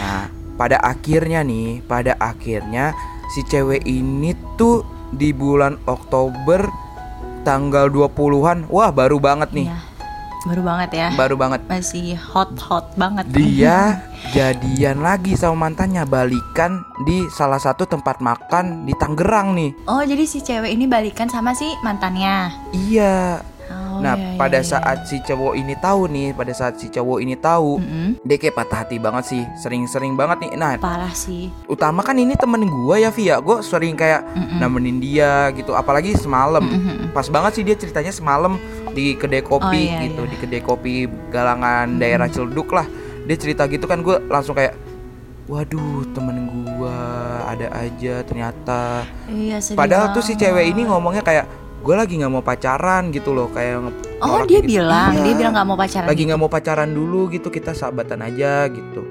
Nah 0.00 0.35
pada 0.56 0.80
akhirnya 0.80 1.40
nih, 1.40 1.84
pada 1.84 2.16
akhirnya 2.16 2.96
si 3.30 3.44
cewek 3.44 3.84
ini 3.84 4.32
tuh 4.56 4.82
di 5.12 5.30
bulan 5.30 5.76
Oktober 5.84 6.64
tanggal 7.42 7.86
20-an, 7.88 8.66
wah 8.66 8.90
baru 8.90 9.22
banget 9.22 9.54
nih, 9.54 9.68
Iya. 9.70 9.78
Baru 10.46 10.62
banget 10.62 10.90
ya. 10.94 11.08
baru 11.18 11.34
banget. 11.34 11.60
Masih 11.66 12.14
hot-hot 12.14 12.94
banget. 12.94 13.26
Dia 13.34 13.98
jadian 14.34 15.02
lagi 15.02 15.34
sama 15.34 15.66
mantannya 15.66 16.06
balikan 16.06 16.86
di 17.02 17.26
salah 17.34 17.58
satu 17.58 17.82
tempat 17.82 18.22
makan 18.22 18.86
di 18.86 18.94
Tangerang 18.94 19.58
nih. 19.58 19.74
Oh, 19.90 20.06
jadi 20.06 20.22
si 20.22 20.38
cewek 20.38 20.70
ini 20.70 20.86
balikan 20.86 21.26
sama 21.26 21.50
si 21.50 21.66
mantannya. 21.82 22.54
Iya. 22.70 23.42
Oh, 23.66 23.98
nah, 23.98 24.14
iya, 24.14 24.34
iya, 24.34 24.38
pada 24.38 24.60
iya. 24.60 24.68
saat 24.68 24.98
si 25.08 25.18
cowok 25.24 25.58
ini 25.58 25.74
tahu 25.80 26.06
nih, 26.06 26.28
pada 26.36 26.52
saat 26.54 26.78
si 26.78 26.86
cowok 26.86 27.18
ini 27.18 27.34
tahu, 27.34 27.82
Mm-mm. 27.82 28.20
dia 28.22 28.36
kayak 28.38 28.54
patah 28.54 28.86
hati 28.86 28.96
banget 29.00 29.24
sih, 29.26 29.42
sering-sering 29.58 30.14
banget 30.14 30.46
nih. 30.46 30.52
Nah, 30.54 30.72
parah 30.78 31.10
sih. 31.10 31.50
utama 31.66 32.04
kan 32.04 32.14
ini 32.14 32.38
temen 32.38 32.62
gua 32.68 33.00
ya 33.00 33.10
Via, 33.10 33.42
gue 33.42 33.56
sering 33.64 33.98
kayak 33.98 34.22
Mm-mm. 34.36 34.58
nemenin 34.62 34.98
dia 35.02 35.50
gitu, 35.56 35.74
apalagi 35.74 36.14
semalam. 36.14 36.62
Mm-mm. 36.62 37.10
Pas 37.10 37.26
banget 37.26 37.58
sih 37.58 37.64
dia 37.66 37.74
ceritanya 37.74 38.12
semalam 38.14 38.60
di 38.94 39.18
kedai 39.18 39.42
kopi 39.42 39.66
Oh, 39.66 39.72
iya, 39.72 40.04
gitu, 40.06 40.22
iya. 40.24 40.30
di 40.30 40.36
kedai 40.38 40.62
kopi 40.62 40.94
galangan 41.32 41.98
daerah 41.98 42.30
Ciledug 42.30 42.70
lah. 42.70 42.86
Dia 43.26 43.34
cerita 43.34 43.66
gitu 43.66 43.90
kan 43.90 44.06
gue 44.06 44.22
langsung 44.30 44.54
kayak 44.54 44.78
Waduh 45.46 46.02
temen 46.10 46.50
gua 46.50 46.94
ada 47.46 47.70
aja 47.78 48.18
ternyata 48.26 49.06
Iya, 49.30 49.62
sedih 49.62 49.78
Padahal 49.78 50.10
tuh 50.10 50.18
si 50.26 50.34
cewek 50.34 50.74
ini 50.74 50.90
ngomongnya 50.90 51.22
kayak 51.22 51.46
gue 51.78 51.94
lagi 51.94 52.14
nggak 52.16 52.30
mau 52.30 52.40
pacaran 52.40 53.08
gitu 53.10 53.30
loh 53.30 53.48
kayak 53.48 53.92
Oh, 54.16 54.42
dia 54.42 54.58
gitu. 54.58 54.74
bilang, 54.74 55.12
Iya. 55.12 55.22
dia 55.22 55.34
bilang 55.36 55.52
nggak 55.54 55.66
mau 55.66 55.76
pacaran. 55.76 56.06
lagi 56.06 56.16
gitu. 56.18 56.28
nggak 56.28 56.40
mau 56.40 56.48
pacaran 56.48 56.90
dulu 56.90 57.20
gitu 57.28 57.48
kita 57.48 57.72
sahabatan 57.72 58.20
aja 58.22 58.66
gitu 58.66 59.02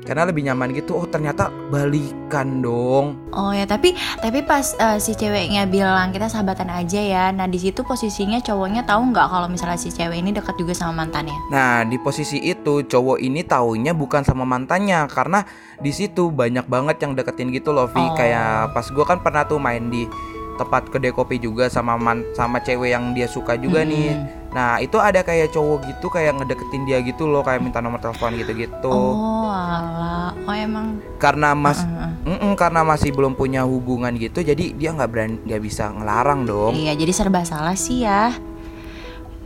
karena 0.00 0.24
lebih 0.24 0.42
nyaman 0.42 0.72
gitu 0.72 0.96
oh 0.96 1.04
ternyata 1.04 1.52
balikan 1.70 2.58
dong 2.58 3.20
Oh 3.30 3.52
ya, 3.52 3.62
tapi 3.62 3.94
tapi 4.16 4.42
pas 4.42 4.74
eh, 4.74 4.98
si 4.98 5.12
ceweknya 5.12 5.64
bilang 5.64 6.10
kita 6.10 6.26
sahabatan 6.26 6.66
aja 6.66 6.98
ya. 6.98 7.24
Nah, 7.30 7.46
di 7.46 7.56
situ 7.56 7.84
posisinya 7.84 8.40
cowoknya 8.40 8.82
tahu 8.82 9.06
nggak 9.06 9.26
kalau 9.28 9.46
misalnya 9.46 9.76
si 9.76 9.88
cewek 9.88 10.18
ini 10.18 10.32
dekat 10.32 10.56
juga 10.56 10.72
sama 10.72 11.04
mantannya? 11.04 11.36
nah 11.46 11.84
di 11.84 11.94
posisi 11.96 12.40
itu 12.40 12.82
cowok 12.82 13.20
ini 13.20 13.44
taunya 13.44 13.92
bukan 13.92 14.24
sama 14.24 14.42
mantannya 14.42 15.04
karena 15.06 15.44
di 15.76 15.90
situ 15.90 16.26
banyak 16.28 16.64
banget 16.64 16.96
yang 16.98 17.12
deketin 17.12 17.52
gitu 17.52 17.70
loh 17.70 17.86
Vi 17.86 18.00
Oh. 18.00 18.16
kayak 18.16 18.72
pas 18.72 18.84
gue 18.84 19.04
kan 19.04 19.20
pernah 19.20 19.44
tuh 19.44 19.58
main 19.58 19.86
di 19.86 20.08
tempat 20.60 20.92
kedai 20.92 21.16
kopi 21.16 21.40
juga 21.40 21.72
sama 21.72 21.96
man, 21.96 22.20
sama 22.36 22.60
cewek 22.60 22.92
yang 22.92 23.16
dia 23.16 23.24
suka 23.24 23.56
juga 23.56 23.80
nih. 23.80 24.20
Nah 24.52 24.76
itu 24.84 25.00
ada 25.00 25.24
kayak 25.24 25.56
cowok 25.56 25.88
gitu 25.88 26.12
kayak 26.12 26.36
ngedeketin 26.36 26.84
dia 26.84 27.00
gitu 27.00 27.24
loh 27.24 27.40
kayak 27.40 27.64
minta 27.64 27.80
nomor 27.80 27.96
telepon 27.96 28.36
gitu-gitu. 28.36 28.92
Oh, 28.92 29.48
alah. 29.48 30.36
Oh, 30.44 30.52
emang. 30.52 31.00
Karena 31.16 31.56
mas 31.56 31.80
Heeh. 31.80 32.36
Mm-mm, 32.36 32.52
karena 32.60 32.84
masih 32.84 33.16
belum 33.16 33.32
punya 33.32 33.64
hubungan 33.64 34.12
gitu 34.20 34.44
jadi 34.44 34.76
dia 34.76 34.92
nggak 34.92 35.08
berani 35.08 35.36
nggak 35.48 35.62
bisa 35.64 35.88
ngelarang 35.88 36.44
dong. 36.44 36.76
Iya, 36.76 36.92
jadi 36.92 37.12
serba 37.16 37.40
salah 37.48 37.78
sih 37.78 38.04
ya. 38.04 38.36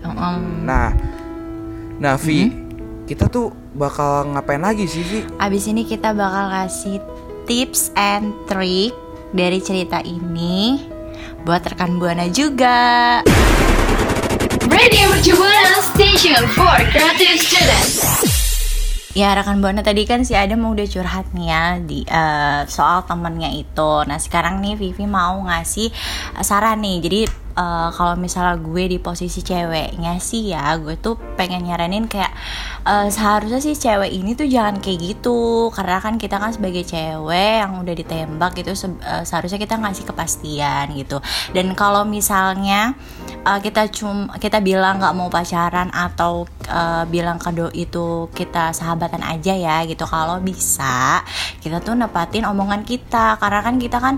Em, 0.05 0.69
nah 0.69 0.93
nah 1.97 2.21
Vi 2.21 2.53
kita 3.09 3.33
tuh 3.33 3.57
bakal 3.73 4.37
ngapain 4.37 4.61
lagi 4.61 4.85
sih 4.85 5.01
Vi? 5.01 5.21
Abis 5.41 5.65
ini 5.65 5.89
kita 5.89 6.13
bakal 6.13 6.53
kasih 6.53 7.01
tips 7.49 7.89
and 7.97 8.33
trick 8.45 8.93
dari 9.33 9.61
cerita 9.65 10.05
ini 10.05 10.94
buat 11.45 11.61
rekan 11.61 12.01
buana 12.01 12.25
juga. 12.33 13.21
Radio 14.65 15.07
Buana 15.37 15.77
Station 15.93 16.41
for 16.57 16.81
Creative 16.89 17.37
Students. 17.37 17.93
Ya 19.13 19.37
rekan 19.37 19.61
buana 19.61 19.85
tadi 19.85 20.09
kan 20.09 20.25
si 20.25 20.33
Adam 20.33 20.65
udah 20.73 20.89
curhat 20.89 21.29
nih 21.37 21.47
ya 21.53 21.65
di 21.85 22.01
eh, 22.09 22.65
soal 22.65 23.05
temennya 23.05 23.53
itu. 23.53 23.93
Nah 24.09 24.17
sekarang 24.17 24.65
nih 24.65 24.75
Vivi 24.81 25.05
mau 25.05 25.37
ngasih 25.45 25.93
eh, 26.33 26.45
saran 26.45 26.81
nih. 26.81 26.97
Jadi 27.05 27.21
eh, 27.55 27.89
kalau 27.95 28.15
misalnya 28.19 28.59
gue 28.59 28.85
di 28.91 28.99
posisi 28.99 29.41
ceweknya 29.43 30.19
sih 30.19 30.51
ya, 30.55 30.75
gue 30.79 30.95
tuh 30.99 31.15
pengen 31.39 31.67
nyaranin 31.67 32.07
kayak 32.11 32.33
eh, 32.87 33.09
seharusnya 33.11 33.61
sih 33.63 33.75
cewek 33.79 34.11
ini 34.11 34.35
tuh 34.39 34.47
jangan 34.51 34.79
kayak 34.83 34.99
gitu. 35.01 35.71
Karena 35.75 35.99
kan 36.03 36.15
kita 36.21 36.37
kan 36.43 36.51
sebagai 36.55 36.85
cewek 36.87 37.63
yang 37.65 37.81
udah 37.83 37.95
ditembak 37.95 38.53
gitu 38.59 38.73
se- 38.77 39.01
eh, 39.03 39.25
seharusnya 39.27 39.59
kita 39.63 39.79
ngasih 39.81 40.05
kepastian 40.09 40.95
gitu. 40.99 41.19
Dan 41.55 41.73
kalau 41.79 42.03
misalnya 42.07 42.95
eh, 43.47 43.59
kita 43.63 43.89
cum 43.93 44.29
kita 44.39 44.59
bilang 44.61 45.01
nggak 45.01 45.15
mau 45.17 45.29
pacaran 45.33 45.89
atau 45.95 46.45
eh, 46.69 47.05
bilang 47.09 47.39
ke 47.41 47.51
doi 47.55 47.73
itu 47.87 48.29
kita 48.33 48.73
sahabatan 48.73 49.23
aja 49.23 49.53
ya 49.55 49.85
gitu 49.87 50.05
kalau 50.09 50.41
bisa 50.41 51.21
kita 51.61 51.79
tuh 51.85 51.95
nepatin 51.97 52.45
omongan 52.49 52.83
kita 52.87 53.37
karena 53.41 53.61
kan 53.61 53.77
kita 53.77 53.99
kan 54.01 54.15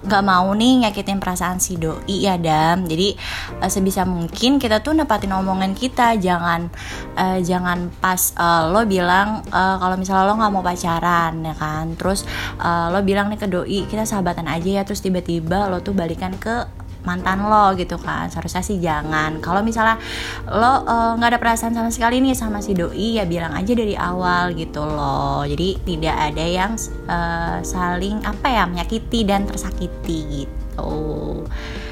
nggak 0.00 0.24
mau 0.24 0.48
nih 0.54 0.86
nyakitin 0.86 1.18
perasaan 1.22 1.58
si 1.58 1.76
doi 1.80 2.26
ya 2.26 2.29
dam. 2.38 2.86
Jadi 2.86 3.16
eh, 3.58 3.70
sebisa 3.70 4.06
mungkin 4.06 4.60
kita 4.60 4.84
tuh 4.84 4.94
nepatin 4.94 5.32
omongan 5.34 5.72
kita. 5.74 6.14
Jangan 6.20 6.70
eh, 7.16 7.38
jangan 7.42 7.90
pas 7.98 8.36
eh, 8.36 8.62
lo 8.70 8.84
bilang 8.84 9.42
eh, 9.48 9.76
kalau 9.80 9.96
misalnya 9.96 10.28
lo 10.28 10.34
nggak 10.38 10.52
mau 10.52 10.62
pacaran 10.62 11.32
ya 11.42 11.54
kan? 11.56 11.96
Terus 11.96 12.28
eh, 12.60 12.86
lo 12.92 13.00
bilang 13.02 13.32
nih 13.32 13.40
ke 13.40 13.48
doi 13.48 13.88
kita 13.88 14.04
sahabatan 14.04 14.46
aja 14.46 14.80
ya. 14.80 14.82
Terus 14.84 15.00
tiba-tiba 15.00 15.66
lo 15.66 15.80
tuh 15.80 15.96
balikan 15.96 16.36
ke 16.36 16.68
mantan 17.00 17.48
lo 17.48 17.72
gitu 17.80 17.96
kan? 17.96 18.28
Seharusnya 18.28 18.60
sih 18.60 18.76
jangan. 18.76 19.40
Kalau 19.40 19.64
misalnya 19.64 19.96
lo 20.52 20.84
nggak 21.16 21.32
ada 21.32 21.40
perasaan 21.40 21.72
sama 21.72 21.88
sekali 21.88 22.20
nih 22.20 22.36
sama 22.36 22.60
si 22.60 22.76
doi 22.76 23.16
ya 23.16 23.24
bilang 23.24 23.56
aja 23.56 23.72
dari 23.72 23.96
awal 23.96 24.52
gitu 24.52 24.84
loh. 24.84 25.40
Jadi 25.48 25.80
tidak 25.88 26.12
ada 26.12 26.44
yang 26.44 26.76
eh, 27.08 27.58
saling 27.64 28.20
apa 28.20 28.46
ya 28.52 28.68
menyakiti 28.68 29.24
dan 29.24 29.48
tersakiti 29.48 30.44
gitu 30.44 31.48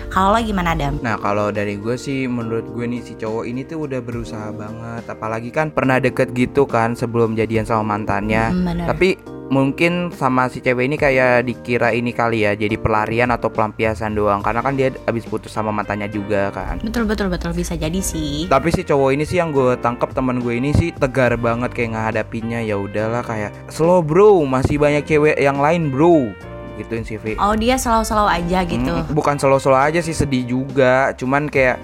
kalau 0.08 0.34
lo 0.34 0.40
gimana 0.40 0.72
Dam? 0.72 0.96
Nah 1.04 1.20
kalau 1.20 1.52
dari 1.52 1.76
gue 1.76 1.96
sih 2.00 2.24
menurut 2.24 2.64
gue 2.72 2.84
nih 2.88 3.04
si 3.04 3.12
cowok 3.14 3.44
ini 3.44 3.62
tuh 3.68 3.84
udah 3.84 4.00
berusaha 4.00 4.48
banget. 4.56 5.04
Apalagi 5.04 5.52
kan 5.52 5.68
pernah 5.68 6.00
deket 6.00 6.32
gitu 6.32 6.64
kan 6.64 6.96
sebelum 6.96 7.36
jadian 7.36 7.68
sama 7.68 7.96
mantannya. 7.96 8.48
Hmm, 8.48 8.64
bener. 8.64 8.86
Tapi 8.88 9.20
mungkin 9.48 10.12
sama 10.12 10.48
si 10.52 10.60
cewek 10.60 10.92
ini 10.92 10.96
kayak 11.00 11.48
dikira 11.48 11.96
ini 11.96 12.12
kali 12.12 12.44
ya 12.44 12.52
Jadi 12.52 12.76
pelarian 12.76 13.32
atau 13.32 13.52
pelampiasan 13.52 14.16
doang. 14.16 14.40
Karena 14.40 14.64
kan 14.64 14.80
dia 14.80 14.92
abis 15.04 15.28
putus 15.28 15.52
sama 15.52 15.68
mantannya 15.70 16.08
juga 16.08 16.48
kan. 16.56 16.80
Betul 16.80 17.04
betul 17.04 17.28
betul. 17.28 17.52
Bisa 17.52 17.76
jadi 17.76 18.00
sih. 18.00 18.48
Tapi 18.48 18.72
si 18.72 18.88
cowok 18.88 19.12
ini 19.12 19.28
sih 19.28 19.38
yang 19.38 19.52
gue 19.52 19.76
tangkap 19.84 20.16
teman 20.16 20.40
gue 20.40 20.56
ini 20.56 20.72
sih 20.72 20.88
tegar 20.96 21.36
banget 21.36 21.76
kayak 21.76 21.92
ngehadapinnya 21.94 22.64
ya 22.64 22.80
udahlah 22.80 23.20
kayak 23.20 23.52
slow 23.68 24.00
bro. 24.00 24.40
Masih 24.48 24.80
banyak 24.80 25.04
cewek 25.04 25.36
yang 25.36 25.60
lain 25.60 25.92
bro 25.92 26.32
gituin 26.78 27.02
Vi. 27.02 27.34
oh 27.36 27.54
dia 27.58 27.74
selalu-selalu 27.74 28.28
aja 28.30 28.58
gitu? 28.64 28.94
Hmm, 28.94 29.10
bukan 29.10 29.36
solo-solo 29.36 29.76
aja 29.76 29.98
sih 29.98 30.14
sedih 30.14 30.46
juga. 30.46 31.12
Cuman 31.18 31.50
kayak 31.50 31.76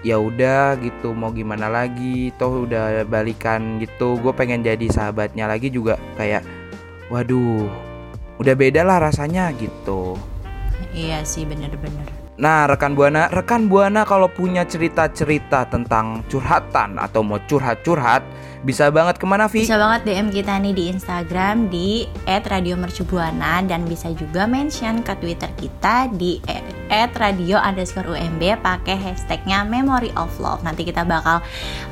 ya 0.00 0.16
udah 0.16 0.80
gitu 0.80 1.12
mau 1.12 1.30
gimana 1.30 1.68
lagi? 1.68 2.32
Toh 2.40 2.64
udah 2.64 3.04
balikan 3.04 3.78
gitu. 3.78 4.16
Gue 4.18 4.32
pengen 4.32 4.64
jadi 4.64 4.88
sahabatnya 4.88 5.44
lagi 5.44 5.68
juga 5.68 6.00
kayak 6.16 6.42
waduh 7.12 7.68
udah 8.40 8.54
beda 8.58 8.82
lah 8.82 8.98
rasanya 8.98 9.54
gitu 9.54 10.18
iya 10.94 11.26
sih 11.26 11.42
bener-bener 11.44 12.24
Nah, 12.34 12.66
rekan 12.66 12.98
Buana, 12.98 13.30
rekan 13.30 13.70
Buana 13.70 14.02
kalau 14.02 14.26
punya 14.26 14.66
cerita-cerita 14.66 15.70
tentang 15.70 16.26
curhatan 16.26 16.98
atau 16.98 17.22
mau 17.22 17.38
curhat-curhat, 17.46 18.26
bisa 18.66 18.90
banget 18.90 19.22
ke 19.22 19.26
mana, 19.28 19.46
Vi? 19.46 19.62
Bisa 19.62 19.78
banget 19.78 20.02
DM 20.02 20.34
kita 20.34 20.58
nih 20.58 20.74
di 20.74 20.84
Instagram 20.90 21.70
di 21.70 22.10
@radiomercubuana 22.26 23.62
dan 23.70 23.86
bisa 23.86 24.10
juga 24.18 24.50
mention 24.50 25.06
ke 25.06 25.14
Twitter 25.22 25.46
kita 25.54 26.10
di 26.10 26.42
@radio 26.90 27.62
underscore 27.62 28.18
UMB 28.18 28.58
pakai 28.58 28.98
hashtagnya 28.98 29.62
Memory 29.62 30.10
of 30.18 30.34
Love. 30.42 30.66
Nanti 30.66 30.82
kita 30.82 31.06
bakal 31.06 31.38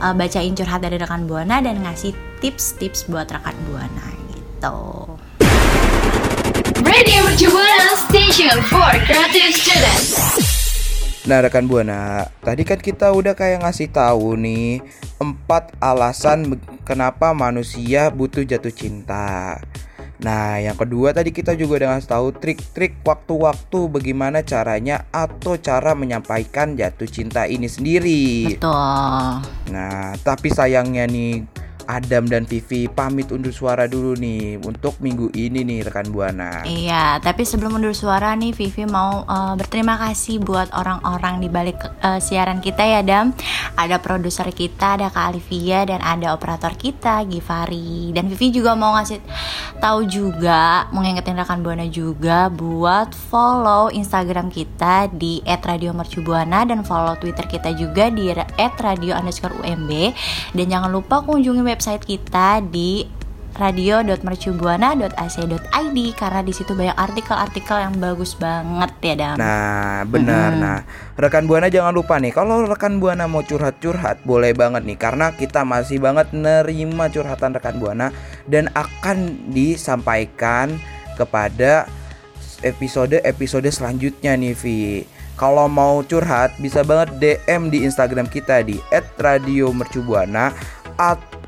uh, 0.03 0.11
bacain 0.11 0.59
curhat 0.59 0.83
dari 0.83 0.99
rekan 0.99 1.31
Buana 1.31 1.63
dan 1.63 1.87
ngasih 1.87 2.19
tips-tips 2.43 3.07
buat 3.07 3.31
rekan 3.31 3.55
Buana 3.71 4.11
gitu. 4.35 5.12
Radio 6.93 7.25
Mercu 7.25 7.49
Buana 7.49 7.97
Station 8.05 8.61
for 8.69 8.93
Creative 9.09 9.49
Students. 9.49 10.13
Nah, 11.25 11.41
rekan 11.41 11.65
Buana, 11.65 12.29
tadi 12.45 12.69
kan 12.69 12.77
kita 12.77 13.17
udah 13.17 13.33
kayak 13.33 13.65
ngasih 13.65 13.89
tahu 13.89 14.37
nih 14.37 14.85
empat 15.17 15.73
alasan 15.81 16.61
kenapa 16.85 17.33
manusia 17.33 18.13
butuh 18.13 18.45
jatuh 18.45 18.77
cinta. 18.77 19.57
Nah, 20.21 20.61
yang 20.61 20.77
kedua 20.77 21.17
tadi 21.17 21.33
kita 21.33 21.57
juga 21.57 21.81
udah 21.81 21.97
ngasih 21.97 22.13
tahu 22.13 22.29
trik-trik 22.37 23.01
waktu-waktu 23.01 23.89
bagaimana 23.89 24.45
caranya 24.45 25.09
atau 25.17 25.57
cara 25.57 25.97
menyampaikan 25.97 26.77
jatuh 26.77 27.09
cinta 27.09 27.49
ini 27.49 27.73
sendiri. 27.73 28.53
Betul. 28.53 29.41
Nah, 29.73 30.13
tapi 30.21 30.53
sayangnya 30.53 31.09
nih 31.09 31.41
Adam 31.87 32.29
dan 32.29 32.47
Vivi 32.47 32.87
pamit 32.87 33.31
undur 33.35 33.51
suara 33.51 33.91
dulu 33.91 34.15
nih 34.19 34.61
untuk 34.63 34.99
minggu 35.03 35.35
ini 35.35 35.67
nih 35.67 35.89
rekan 35.89 36.09
Buana. 36.13 36.63
Iya, 36.63 37.19
tapi 37.19 37.43
sebelum 37.43 37.79
mundur 37.79 37.97
suara 37.97 38.35
nih 38.39 38.55
Vivi 38.55 38.87
mau 38.87 39.27
eh, 39.27 39.55
berterima 39.59 39.99
kasih 39.99 40.39
buat 40.43 40.71
orang-orang 40.71 41.43
di 41.43 41.49
balik 41.51 41.79
eh, 42.05 42.21
siaran 42.23 42.63
kita 42.63 42.85
ya 42.85 43.01
Dam. 43.03 43.35
Ada 43.75 43.99
produser 43.99 44.49
kita, 44.53 45.01
ada 45.01 45.09
Kak 45.09 45.35
Alivia 45.35 45.89
dan 45.89 46.05
ada 46.05 46.37
operator 46.37 46.77
kita 46.77 47.25
Givari. 47.27 48.13
Dan 48.15 48.29
Vivi 48.31 48.63
juga 48.63 48.77
mau 48.77 48.95
ngasih 48.95 49.19
tahu 49.81 50.07
juga, 50.07 50.87
mau 50.95 51.03
ngingetin 51.03 51.39
rekan 51.41 51.65
Buana 51.65 51.89
juga 51.89 52.47
buat 52.53 53.11
follow 53.33 53.91
Instagram 53.91 54.53
kita 54.53 55.11
di 55.11 55.41
@radiomercubuana 55.43 56.69
dan 56.69 56.85
follow 56.87 57.17
Twitter 57.19 57.49
kita 57.49 57.75
juga 57.75 58.13
di 58.13 58.31
@radio_umb 58.57 59.91
dan 60.53 60.67
jangan 60.69 60.91
lupa 60.93 61.25
kunjungi 61.25 61.72
website 61.73 62.05
kita 62.05 62.61
di 62.69 63.09
radio.mercubuana.ac.id 63.53 65.99
karena 66.17 66.41
di 66.41 66.57
situ 66.57 66.73
banyak 66.73 66.97
artikel-artikel 66.97 67.77
yang 67.77 67.93
bagus 68.01 68.33
banget 68.37 68.93
ya 69.05 69.15
Dam. 69.17 69.37
Nah, 69.37 70.05
benar. 70.09 70.57
Mm-mm. 70.57 70.65
Nah, 70.65 70.79
rekan 71.21 71.45
Buana 71.45 71.69
jangan 71.69 71.93
lupa 71.93 72.17
nih 72.17 72.33
kalau 72.33 72.65
rekan 72.65 72.97
Buana 72.97 73.29
mau 73.29 73.45
curhat-curhat 73.45 74.25
boleh 74.25 74.57
banget 74.57 74.89
nih 74.89 74.97
karena 74.97 75.37
kita 75.37 75.69
masih 75.69 76.01
banget 76.01 76.33
nerima 76.33 77.13
curhatan 77.13 77.53
rekan 77.53 77.77
Buana 77.77 78.09
dan 78.49 78.73
akan 78.73 79.37
disampaikan 79.53 80.81
kepada 81.21 81.85
episode-episode 82.65 83.69
selanjutnya 83.69 84.33
nih 84.39 84.55
Vi. 84.57 85.05
Kalau 85.37 85.67
mau 85.67 86.05
curhat 86.07 86.55
bisa 86.61 86.85
banget 86.85 87.09
DM 87.19 87.71
di 87.73 87.85
Instagram 87.85 88.29
kita 88.29 88.63
di 88.63 88.79
@radiomercubuana 89.19 90.53
atau 90.97 91.42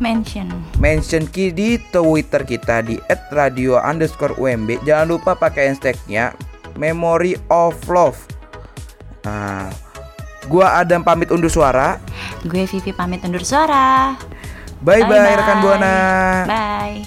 Mention. 0.00 0.48
mention 0.80 1.28
ki 1.28 1.52
di 1.52 1.76
Twitter 1.92 2.42
kita 2.42 2.80
di 2.80 2.96
@radio 3.30 3.76
underscore 3.76 4.32
UMB. 4.34 4.80
Jangan 4.82 5.06
lupa 5.06 5.36
pakai 5.36 5.68
hashtagnya 5.68 6.32
Memory 6.74 7.36
of 7.52 7.76
Love. 7.86 8.16
Nah, 9.22 9.68
gua 10.48 10.80
Adam 10.80 11.04
pamit 11.04 11.28
undur 11.28 11.52
suara. 11.52 12.00
Gue 12.46 12.64
Vivi 12.64 12.94
pamit 12.94 13.20
undur 13.20 13.44
suara. 13.44 14.16
Bye 14.78 15.02
bye, 15.04 15.10
Bye-bye. 15.10 15.36
rekan 15.36 15.56
buana. 15.60 15.94
Bye. 16.46 17.02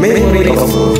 Memory 0.00 0.50
of 0.56 0.70
Love. 0.74 0.99